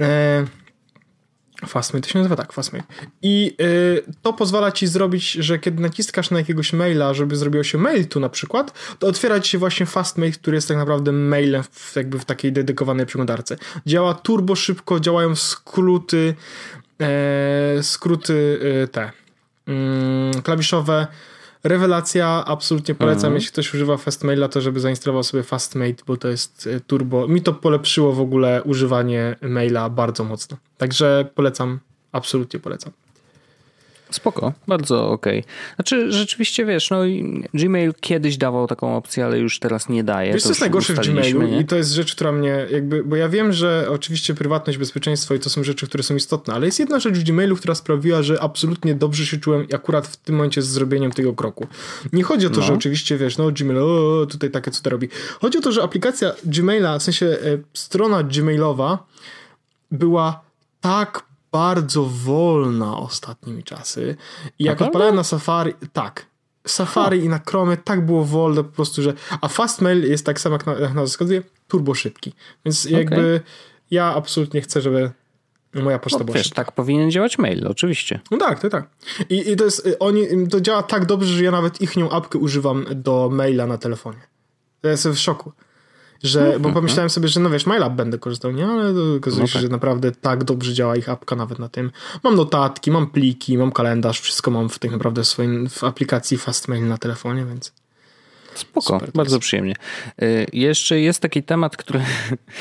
[0.00, 2.84] Y, Fastmail, to się nazywa tak, Fastmail.
[3.22, 7.78] I y, to pozwala ci zrobić, że kiedy naciskasz na jakiegoś maila, żeby zrobiło się
[7.78, 11.62] mail tu na przykład, to otwiera ci się właśnie Fastmail, który jest tak naprawdę mailem
[11.70, 13.56] w, jakby w takiej dedykowanej przeglądarce.
[13.86, 16.34] Działa turbo szybko, działają skróty,
[17.00, 19.23] e, skróty e, te
[20.42, 21.06] klawiszowe.
[21.64, 23.34] Rewelacja, absolutnie polecam, mhm.
[23.34, 27.28] jeśli ktoś używa Fastmaila, to żeby zainstalował sobie Fastmate, bo to jest e, turbo.
[27.28, 30.56] Mi to polepszyło w ogóle używanie maila bardzo mocno.
[30.78, 31.80] Także polecam,
[32.12, 32.92] absolutnie polecam.
[34.10, 35.40] Spoko, bardzo okej.
[35.40, 35.52] Okay.
[35.76, 37.00] Znaczy, rzeczywiście wiesz, no
[37.54, 40.32] Gmail kiedyś dawał taką opcję, ale już teraz nie daje.
[40.32, 41.60] Wiesz, to jest najgorsze w Gmailu nie?
[41.60, 45.38] i to jest rzecz, która mnie jakby, bo ja wiem, że oczywiście prywatność, bezpieczeństwo i
[45.38, 48.42] to są rzeczy, które są istotne, ale jest jedna rzecz w Gmailu, która sprawiła, że
[48.42, 51.66] absolutnie dobrze się czułem akurat w tym momencie z zrobieniem tego kroku.
[52.12, 52.66] Nie chodzi o to, no.
[52.66, 55.08] że oczywiście, wiesz, no Gmail, o, tutaj takie co to robi.
[55.40, 57.38] Chodzi o to, że aplikacja Gmaila, w sensie e,
[57.74, 59.06] strona Gmailowa
[59.90, 60.40] była
[60.80, 64.16] tak bardzo wolna ostatnimi czasy.
[64.58, 66.26] I jak odpalałem na Safari, tak.
[66.66, 67.26] Safari huh.
[67.26, 69.12] i na Chrome tak było wolne po prostu, że.
[69.40, 72.32] A Fastmail jest tak samo jak, na, jak wskazuje, turbo szybki.
[72.64, 73.40] Więc jakby okay.
[73.90, 75.10] ja absolutnie chcę, żeby
[75.74, 78.20] moja poczta no, była wiesz, tak powinien działać mail, oczywiście.
[78.30, 78.88] No tak, to tak.
[79.28, 82.38] I, I to jest, oni, to działa tak dobrze, że ja nawet ich nią apkę
[82.38, 84.20] używam do maila na telefonie.
[84.82, 85.52] Ja jestem w szoku
[86.22, 86.74] że, bo mhm.
[86.74, 88.66] pomyślałem sobie, że no wiesz, MyLab będę korzystał, nie?
[88.66, 89.62] Ale okazuje no się, tak.
[89.62, 91.90] że naprawdę tak dobrze działa ich apka nawet na tym.
[92.24, 96.38] Mam notatki, mam pliki, mam kalendarz, wszystko mam w tak naprawdę w swoim, w aplikacji
[96.38, 97.72] Fastmail na telefonie, więc...
[98.54, 99.74] Spoko, Super, bardzo przyjemnie.
[100.22, 102.00] Y, jeszcze jest taki temat, który.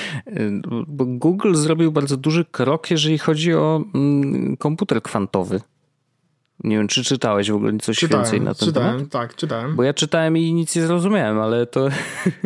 [0.87, 5.61] Bo Google zrobił bardzo duży krok, jeżeli chodzi o mm, komputer kwantowy.
[6.63, 9.11] Nie wiem, czy czytałeś w ogóle coś czytałem, więcej na ten czytałem, temat?
[9.11, 9.75] tak, czytałem.
[9.75, 11.89] Bo ja czytałem i nic nie zrozumiałem, ale to...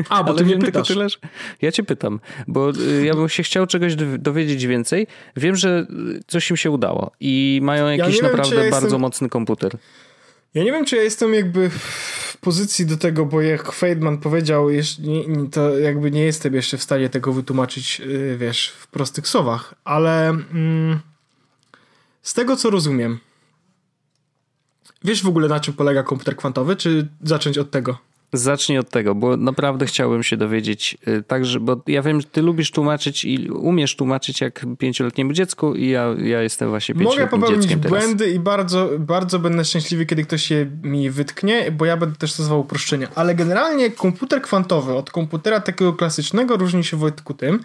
[0.09, 0.87] A, bo ty mnie pytasz.
[0.87, 1.17] Tyle, że...
[1.61, 5.07] Ja cię pytam, bo y, ja bym się chciał czegoś dowiedzieć więcej.
[5.35, 5.87] Wiem, że
[6.27, 9.01] coś im się udało i mają jakiś ja naprawdę wiem, ja bardzo jestem...
[9.01, 9.77] mocny komputer.
[10.53, 14.67] Ja nie wiem, czy ja jestem jakby w pozycji do tego, bo jak Feidman powiedział,
[15.51, 20.29] to jakby nie jestem jeszcze w stanie tego wytłumaczyć, y, wiesz, w prostych słowach, ale
[20.29, 20.99] mm,
[22.21, 23.19] z tego, co rozumiem,
[25.03, 27.97] Wiesz w ogóle na czym polega komputer kwantowy, czy zacząć od tego?
[28.33, 32.41] Zacznij od tego, bo naprawdę chciałbym się dowiedzieć, y, także, bo ja wiem, że ty
[32.41, 37.47] lubisz tłumaczyć i umiesz tłumaczyć jak pięcioletniemu dziecku i ja, ja jestem właśnie pięcioletnim Mogę
[37.47, 42.15] popełnić błędy i bardzo, bardzo będę szczęśliwy, kiedy ktoś się mi wytknie, bo ja będę
[42.15, 43.07] też stosował uproszczenia.
[43.15, 47.59] Ale generalnie komputer kwantowy od komputera takiego klasycznego różni się Wojtku tym,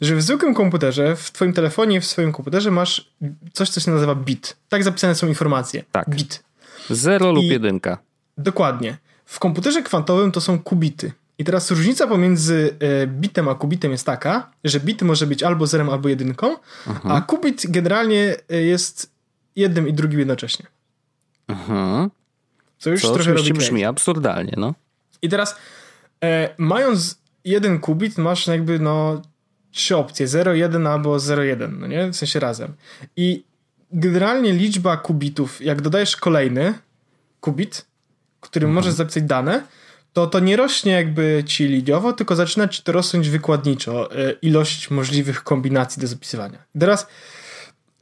[0.00, 3.10] że w zwykłym komputerze, w twoim telefonie, w swoim komputerze masz
[3.52, 4.56] coś, co się nazywa bit.
[4.68, 5.84] Tak zapisane są informacje.
[5.92, 6.10] Tak.
[6.10, 6.42] Bit.
[6.90, 7.98] Zero lub jedynka.
[8.38, 8.96] Dokładnie.
[9.24, 11.12] W komputerze kwantowym to są kubity.
[11.38, 15.66] I teraz różnica pomiędzy e, bitem a kubitem jest taka, że bit może być albo
[15.66, 16.56] zerem, albo jedynką,
[17.04, 19.10] a kubit generalnie e, jest
[19.56, 20.66] jednym i drugim jednocześnie.
[21.48, 22.08] Aha.
[22.78, 24.74] Co już Co trochę robi brzmi absurdalnie, no.
[25.22, 25.56] I teraz
[26.24, 29.22] e, mając jeden kubit, masz jakby no
[29.72, 32.08] trzy opcje, 0, 1 albo 0, 1, no nie?
[32.08, 32.74] W sensie razem.
[33.16, 33.44] I
[33.94, 36.74] generalnie liczba kubitów, jak dodajesz kolejny
[37.40, 37.86] kubit,
[38.40, 38.74] którym mhm.
[38.74, 39.62] możesz zapisać dane,
[40.12, 44.90] to to nie rośnie jakby ci liniowo, tylko zaczyna ci to rosnąć wykładniczo, e, ilość
[44.90, 46.58] możliwych kombinacji do zapisywania.
[46.78, 47.06] Teraz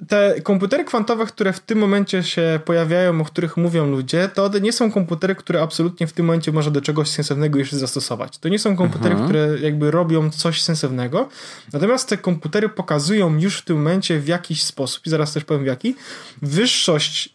[0.09, 4.73] te komputery kwantowe, które w tym momencie się pojawiają, o których mówią ludzie, to nie
[4.73, 8.39] są komputery, które absolutnie w tym momencie można do czegoś sensownego jeszcze zastosować.
[8.39, 9.29] To nie są komputery, mhm.
[9.29, 11.29] które jakby robią coś sensownego.
[11.73, 15.63] Natomiast te komputery pokazują już w tym momencie w jakiś sposób, i zaraz też powiem
[15.63, 15.97] w jaki,
[16.43, 17.35] wyższość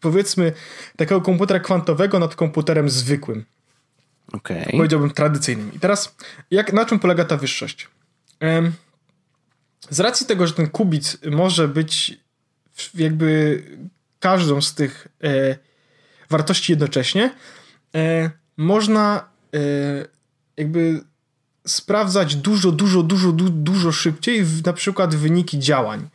[0.00, 0.52] powiedzmy
[0.96, 3.44] takiego komputera kwantowego nad komputerem zwykłym.
[4.32, 4.66] Okay.
[4.70, 5.70] Powiedziałbym tradycyjnym.
[5.74, 6.14] I teraz
[6.50, 7.88] jak, na czym polega ta wyższość?
[8.40, 8.72] Um,
[9.90, 12.20] z racji tego, że ten kubit może być
[12.94, 13.62] jakby
[14.20, 15.56] każdą z tych e,
[16.30, 17.34] wartości jednocześnie,
[17.94, 19.58] e, można e,
[20.56, 21.00] jakby
[21.66, 26.08] sprawdzać dużo, dużo, dużo, du, dużo szybciej w, na przykład wyniki działań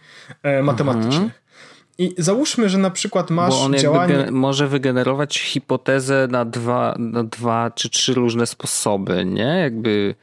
[0.44, 1.14] e, matematycznych.
[1.14, 1.32] Mhm.
[1.98, 4.28] I załóżmy, że na przykład masz Bo on działanie...
[4.32, 9.60] może wygenerować hipotezę na dwa, na dwa czy trzy różne sposoby, nie?
[9.62, 10.16] Jakby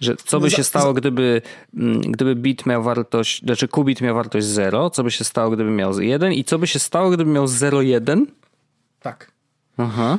[0.00, 1.42] że co by się stało, gdyby,
[1.76, 5.70] mm, gdyby bit miał wartość, znaczy kubit miał wartość 0, co by się stało, gdyby
[5.70, 8.24] miał 1 i co by się stało, gdyby miał 0,1?
[9.00, 9.30] Tak.
[9.76, 10.18] Aha.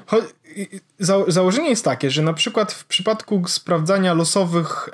[1.00, 4.90] za, założenie jest takie, że na przykład w przypadku sprawdzania losowych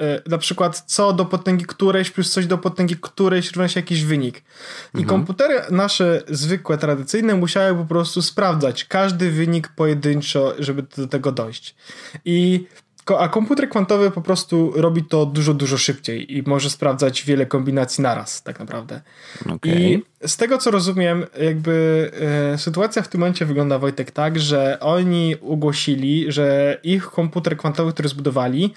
[0.00, 4.04] E, na przykład co do potęgi którejś plus coś do potęgi którejś równa się jakiś
[4.04, 4.38] wynik.
[4.94, 5.06] I mhm.
[5.06, 11.74] komputery nasze zwykłe, tradycyjne musiały po prostu sprawdzać każdy wynik pojedynczo, żeby do tego dojść.
[12.24, 12.66] I
[13.08, 18.02] a komputer kwantowy po prostu robi to dużo, dużo szybciej i może sprawdzać wiele kombinacji
[18.02, 19.00] naraz, tak naprawdę.
[19.46, 19.80] Okay.
[19.80, 22.10] I z tego co rozumiem, jakby
[22.54, 27.92] e, sytuacja w tym momencie wygląda, Wojtek, tak, że oni ogłosili, że ich komputer kwantowy,
[27.92, 28.74] który zbudowali,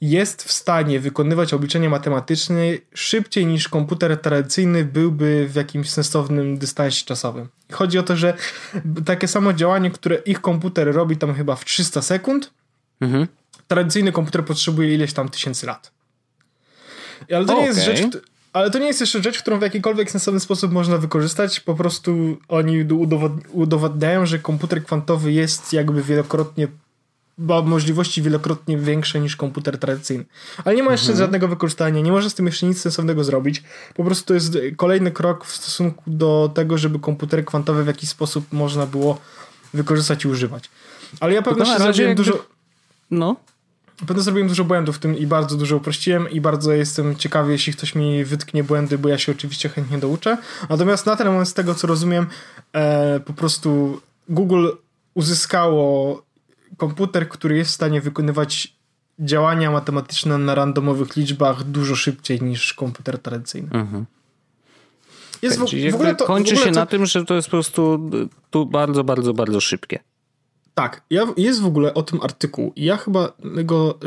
[0.00, 2.62] jest w stanie wykonywać obliczenia matematyczne
[2.94, 7.48] szybciej niż komputer tradycyjny byłby w jakimś sensownym dystansie czasowym.
[7.72, 8.34] Chodzi o to, że
[9.04, 12.52] takie samo działanie, które ich komputer robi tam chyba w 300 sekund,
[13.00, 13.26] mhm.
[13.72, 15.92] Tradycyjny komputer potrzebuje ileś tam tysięcy lat.
[17.34, 17.56] Ale to okay.
[17.56, 18.00] nie jest rzecz,
[18.52, 21.60] ale to nie jest jeszcze rzecz, którą w jakikolwiek sensowny sposób można wykorzystać.
[21.60, 22.84] Po prostu oni
[23.52, 26.68] udowadniają, że komputer kwantowy jest jakby wielokrotnie
[27.38, 30.24] ma możliwości wielokrotnie większe niż komputer tradycyjny.
[30.64, 31.24] Ale nie ma jeszcze mhm.
[31.24, 33.62] żadnego wykorzystania, nie może z tym jeszcze nic sensownego zrobić.
[33.94, 38.08] Po prostu to jest kolejny krok w stosunku do tego, żeby komputery kwantowe w jakiś
[38.08, 39.18] sposób można było
[39.74, 40.70] wykorzystać i używać.
[41.20, 42.24] Ale ja pewnie zrobiłem jakby...
[42.24, 42.44] dużo...
[43.10, 43.36] No.
[44.06, 47.72] Pewnie zrobiłem dużo błędów w tym i bardzo dużo uprościłem i bardzo jestem ciekawy, jeśli
[47.72, 50.38] ktoś mi wytknie błędy, bo ja się oczywiście chętnie douczę.
[50.68, 52.26] Natomiast na ten moment z tego, co rozumiem,
[52.72, 54.68] e, po prostu Google
[55.14, 56.22] uzyskało
[56.76, 58.74] komputer, który jest w stanie wykonywać
[59.18, 63.68] działania matematyczne na randomowych liczbach dużo szybciej niż komputer tradycyjny.
[63.72, 64.06] Mhm.
[65.42, 66.80] Jest w, w, ogóle to, kończy w ogóle się to...
[66.80, 68.10] na tym, że to jest po prostu
[68.50, 69.98] tu bardzo, bardzo, bardzo szybkie.
[70.74, 72.72] Tak, ja, jest w ogóle o tym artykuł.
[72.76, 73.32] Ja chyba
[73.64, 73.98] go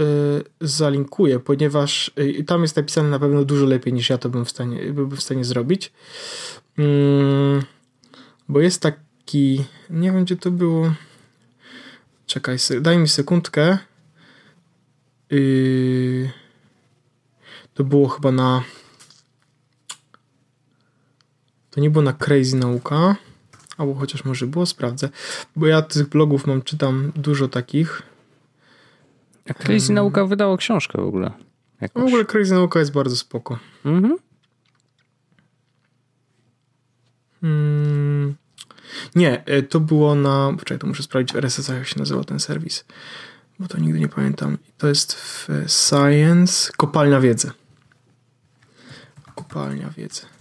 [0.61, 4.45] y, zalinkuję, ponieważ y, tam jest napisane na pewno dużo lepiej niż ja to bym
[4.45, 5.91] w stanie, bym w stanie zrobić.
[6.80, 7.63] Y,
[8.49, 10.93] bo jest taki, nie wiem gdzie to było.
[12.26, 13.78] Czekaj, daj mi sekundkę.
[15.30, 16.32] Yy,
[17.74, 18.63] to było chyba na.
[21.72, 23.16] To nie było na Crazy Nauka.
[23.78, 25.09] Albo chociaż może było, sprawdzę.
[25.55, 28.01] Bo ja tych blogów mam, czytam dużo takich.
[29.49, 29.95] A Crazy hmm.
[29.95, 31.32] Nauka wydało książkę w ogóle.
[31.82, 32.03] Jakoś.
[32.03, 33.59] W ogóle Crazy Nauka jest bardzo spoko.
[33.86, 34.17] Mhm.
[37.41, 38.36] Hmm.
[39.15, 40.53] Nie, e, to było na.
[40.59, 42.86] Poczekaj, to muszę sprawdzić w RSS, jak się nazywa ten serwis.
[43.59, 44.57] Bo to nigdy nie pamiętam.
[44.78, 47.51] To jest w Science Kopalnia Wiedzy.
[49.36, 50.34] Kopalnia Wiedzy.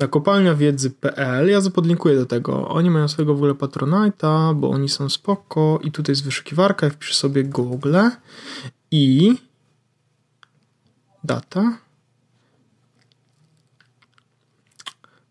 [0.00, 2.68] Na kopalniawiedzy.pl ja podlinkuję do tego.
[2.68, 6.92] Oni mają swojego w ogóle Patronite'a, bo oni są spoko i tutaj jest wyszukiwarka, ja
[6.92, 7.96] wpiszę sobie Google
[8.90, 9.34] i
[11.24, 11.78] data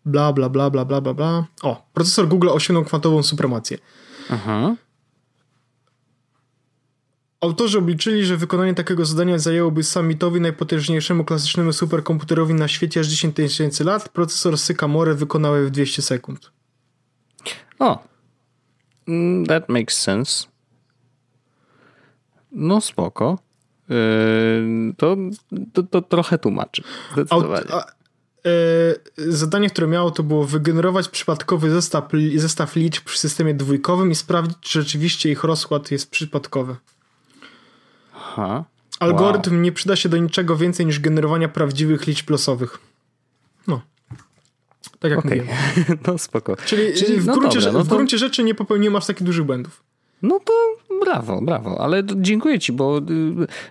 [0.04, 1.46] bla, bla, bla, bla, bla, bla, bla.
[1.62, 3.78] O, procesor Google osiągnął kwantową supremację.
[4.30, 4.74] Aha.
[7.40, 13.36] Autorzy obliczyli, że wykonanie takiego zadania zajęłoby summitowi najpotężniejszemu klasycznemu superkomputerowi na świecie aż 10
[13.36, 14.08] tysięcy lat.
[14.08, 16.50] Procesor Sycamore wykonał je w 200 sekund.
[17.78, 17.98] O,
[19.08, 20.46] mm, that makes sense.
[22.52, 23.38] No spoko.
[23.88, 25.16] Yy, to,
[25.72, 26.82] to, to trochę tłumaczy.
[27.12, 27.70] Zdecydowanie.
[27.72, 27.84] Aut,
[28.46, 34.14] E, zadanie, które miało, to było wygenerować przypadkowy zestaw, zestaw liczb w systemie dwójkowym i
[34.14, 36.76] sprawdzić, czy rzeczywiście ich rozkład jest przypadkowy.
[38.30, 38.64] Aha.
[39.00, 39.60] Algorytm wow.
[39.60, 42.78] nie przyda się do niczego więcej niż generowania prawdziwych liczb losowych.
[43.66, 43.80] No.
[44.98, 45.36] Tak jak okay.
[45.36, 45.98] mówiłem.
[46.06, 46.56] No spoko.
[46.56, 47.84] Czyli, Czyli w, no gruncie, dobra, no to...
[47.84, 49.82] w gruncie rzeczy nie popełniłem aż takich dużych błędów.
[50.22, 50.52] No to
[51.04, 53.02] brawo, brawo, ale dziękuję ci, bo y,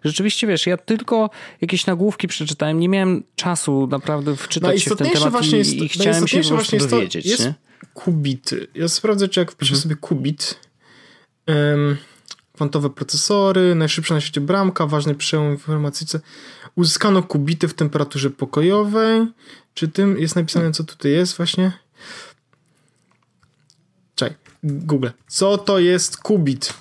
[0.03, 1.30] rzeczywiście wiesz, ja tylko
[1.62, 5.89] jakieś nagłówki przeczytałem, nie miałem czasu naprawdę wczytać się w ten temat i, jest, i
[5.89, 7.26] chciałem się po jest dowiedzieć.
[7.26, 7.53] To, jest nie?
[7.93, 8.68] kubity.
[8.76, 9.84] Ja sprawdzę, czy jak wpiszę mhm.
[9.84, 10.60] sobie kubit,
[11.47, 11.97] um,
[12.60, 16.20] kwantowe procesory, najszybsza na świecie bramka, ważny przełom w informatyce.
[16.76, 19.28] Uzyskano kubity w temperaturze pokojowej.
[19.74, 21.72] Czy tym jest napisane, co tutaj jest właśnie?
[24.16, 24.38] Czekaj.
[24.64, 25.07] Google.
[25.28, 26.74] Co to jest kubit?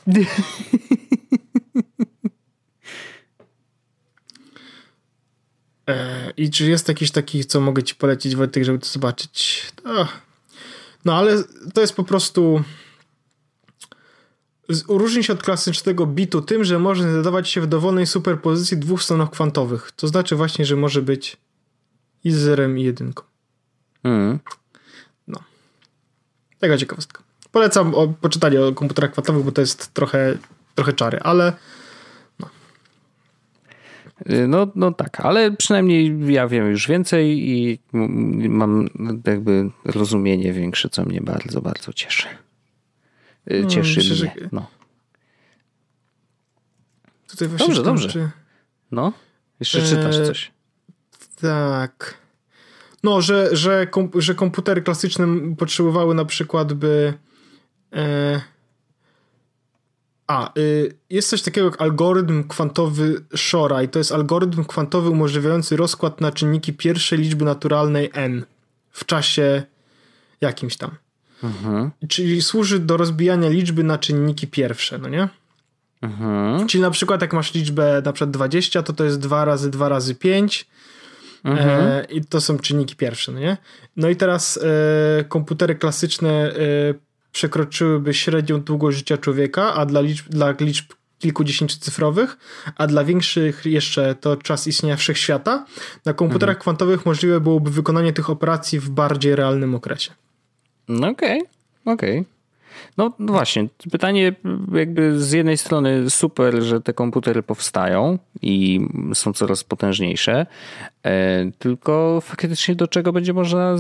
[5.89, 9.67] e, I czy jest jakiś taki, co mogę ci polecić, Wojtek, żeby to zobaczyć?
[11.05, 12.65] No ale to jest po prostu
[14.89, 19.31] różni się od klasycznego bitu tym, że może znajdować się w dowolnej superpozycji dwóch stronach
[19.31, 19.93] kwantowych.
[19.97, 21.37] To znaczy właśnie, że może być
[22.25, 23.25] i zerem i jedynką.
[24.05, 24.39] Mm.
[25.29, 25.39] No.
[26.59, 27.23] Taka ciekawostka.
[27.53, 30.39] Polecam o, poczytanie o komputerach kwantowych, bo to jest trochę,
[30.75, 31.53] trochę czary, ale
[32.41, 32.49] no.
[34.31, 37.79] Y, no, no tak, ale przynajmniej ja wiem już więcej i
[38.49, 38.89] mam
[39.27, 42.29] jakby rozumienie większe, co mnie bardzo, bardzo cieszy.
[43.51, 44.35] No, cieszy myślę, mnie.
[44.43, 44.49] Że...
[44.53, 44.67] No.
[47.29, 48.09] Tutaj właśnie dobrze, dobrze.
[48.09, 48.31] Czy...
[48.91, 49.13] No,
[49.61, 50.27] jeszcze czytasz e...
[50.27, 50.53] coś.
[51.41, 52.19] Tak.
[53.03, 55.27] No, że, że, kom, że komputery klasyczne
[55.59, 57.15] potrzebowały na przykład by.
[57.93, 58.41] E,
[60.27, 65.77] a, y, jest coś takiego jak algorytm kwantowy Shora i to jest algorytm kwantowy umożliwiający
[65.77, 68.45] rozkład na czynniki pierwszej liczby naturalnej n
[68.91, 69.63] w czasie
[70.41, 70.91] jakimś tam.
[71.43, 71.91] Mhm.
[72.09, 75.29] Czyli służy do rozbijania liczby na czynniki pierwsze, no nie?
[76.03, 76.67] Mhm.
[76.67, 79.89] Czyli na przykład jak masz liczbę na przykład 20, to to jest 2 razy 2
[79.89, 80.67] razy 5
[81.45, 81.69] mhm.
[81.69, 83.57] e, i to są czynniki pierwsze, no nie?
[83.97, 84.61] No i teraz
[85.21, 86.55] e, komputery klasyczne e,
[87.33, 92.37] przekroczyłyby średnią długość życia człowieka, a dla liczb, dla liczb kilkudziesięciocyfrowych,
[92.77, 95.67] a dla większych jeszcze to czas istnienia wszechświata.
[96.05, 96.61] Na komputerach mhm.
[96.61, 100.13] kwantowych możliwe byłoby wykonanie tych operacji w bardziej realnym okresie.
[100.89, 102.19] No okej, okay, okej.
[102.21, 102.39] Okay.
[102.97, 104.35] No, no właśnie, pytanie
[104.73, 108.81] jakby z jednej strony super, że te komputery powstają i
[109.15, 110.47] są coraz potężniejsze,
[111.03, 113.77] e, tylko faktycznie do czego będzie można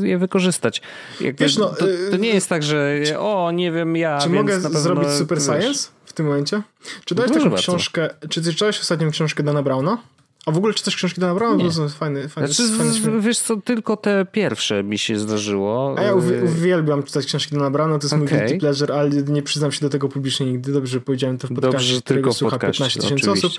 [0.00, 0.82] je wykorzystać?
[1.20, 4.18] Jakby Wiesz, no, to, to, nie jest tak, że o, nie wiem, ja.
[4.18, 6.62] Czy mogę pewno, zrobić super science w tym momencie?
[7.04, 9.98] Czy dałeś taką książkę, czy czytałeś ostatnią książkę Dana Browna?
[10.46, 11.64] A w ogóle czytasz książki Dana Browna?
[11.64, 11.70] Nie.
[11.70, 15.94] To fajny, fajny, znaczy, fajny wiesz co, tylko te pierwsze mi się zdarzyło.
[15.98, 16.14] A ja
[16.44, 18.18] uwielbiam czytać książki Dana Browna, to jest okay.
[18.18, 20.72] mój guilty pleasure, ale nie przyznam się do tego publicznie nigdy.
[20.72, 23.52] Dobrze, że powiedziałem to w podcaście, Dobrze, tylko słucha 15 tysięcy osób.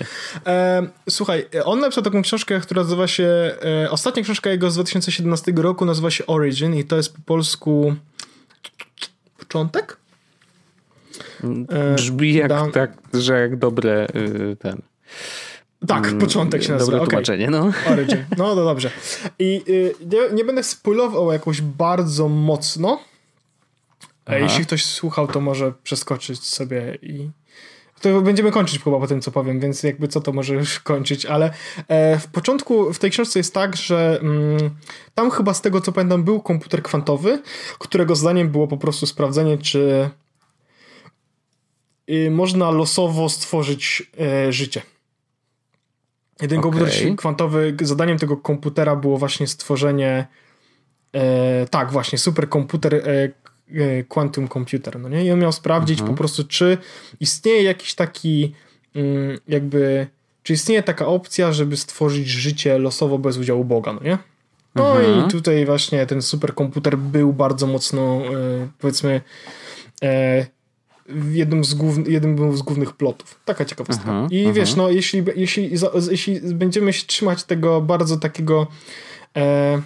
[0.46, 3.54] E, słuchaj, on napisał taką książkę, która nazywa się,
[3.84, 7.94] e, ostatnia książka jego z 2017 roku nazywa się Origin i to jest po polsku
[9.38, 9.96] początek?
[11.68, 14.82] E, Brzmi jak, tak, że jak dobre y, ten
[15.86, 16.92] tak, mm, początek się nazywa.
[16.92, 17.60] Dobre tłumaczenie, okay.
[17.60, 17.72] no.
[17.92, 18.24] Origin.
[18.36, 18.90] No, no dobrze.
[19.38, 23.00] I y, nie, nie, będę spoilował jakoś bardzo mocno.
[24.26, 24.38] Aha.
[24.38, 27.30] Jeśli ktoś słuchał, to może przeskoczyć sobie i...
[28.00, 31.26] To będziemy kończyć chyba po tym, co powiem, więc jakby co to może już kończyć,
[31.26, 31.52] ale
[31.88, 34.70] e, w początku w tej książce jest tak, że mm,
[35.14, 37.42] tam chyba z tego, co pamiętam, był komputer kwantowy,
[37.78, 40.10] którego zdaniem było po prostu sprawdzenie, czy
[42.10, 44.82] y, można losowo stworzyć e, życie.
[46.42, 46.70] Jeden okay.
[46.70, 50.26] komputer kwantowy, zadaniem tego komputera było właśnie stworzenie
[51.12, 55.24] e, tak, właśnie superkomputer e, e, quantum computer, no nie?
[55.24, 56.14] I on miał sprawdzić mhm.
[56.14, 56.78] po prostu, czy
[57.20, 58.54] istnieje jakiś taki
[58.94, 60.06] mm, jakby,
[60.42, 64.18] czy istnieje taka opcja, żeby stworzyć życie losowo bez udziału Boga, no nie?
[64.74, 65.26] No mhm.
[65.26, 69.20] i tutaj właśnie ten superkomputer był bardzo mocno, e, powiedzmy,
[70.02, 70.46] e,
[71.30, 73.40] jednym z, głów, jednym z głównych plotów.
[73.44, 74.10] Taka ciekawostka.
[74.10, 74.54] Uh -huh, I uh -huh.
[74.54, 75.70] wiesz, no jeśli, jeśli,
[76.10, 78.66] jeśli będziemy się trzymać tego bardzo takiego
[79.36, 79.82] e,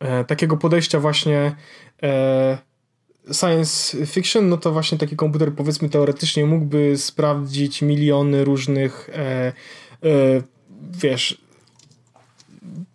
[0.00, 1.56] e, takiego podejścia właśnie
[2.02, 2.58] e,
[3.32, 9.52] science fiction, no to właśnie taki komputer powiedzmy teoretycznie mógłby sprawdzić miliony różnych e, e,
[10.92, 11.48] wiesz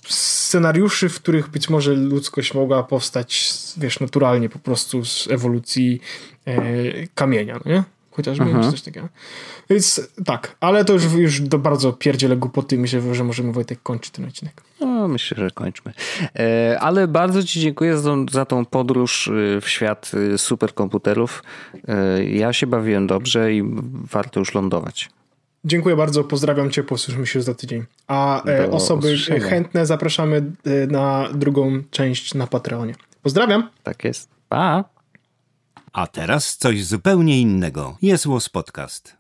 [0.07, 6.01] scenariuszy, w których być może ludzkość mogła powstać, wiesz, naturalnie po prostu z ewolucji
[7.15, 7.83] kamienia, no nie?
[8.11, 8.71] Chociażby mhm.
[8.71, 9.09] coś takiego.
[9.69, 12.77] Więc tak, ale to już, już do bardzo pierdziele głupoty.
[12.77, 14.61] Myślę, że możemy Wojtek kończyć ten odcinek.
[14.79, 15.93] No, myślę, że kończmy.
[16.35, 21.43] E, ale bardzo Ci dziękuję za tą, za tą podróż e, w świat e, superkomputerów.
[21.87, 23.63] E, ja się bawiłem dobrze i
[24.11, 25.09] warto już lądować.
[25.65, 27.83] Dziękuję bardzo, pozdrawiam Cię, posłyszymy się za tydzień.
[28.07, 29.17] A e, osoby
[29.49, 32.95] chętne zapraszamy e, na drugą część na Patreonie.
[33.21, 33.69] Pozdrawiam.
[33.83, 34.29] Tak jest.
[34.49, 34.92] Pa.
[35.93, 37.97] A teraz coś zupełnie innego.
[38.01, 39.17] Jest Podcast.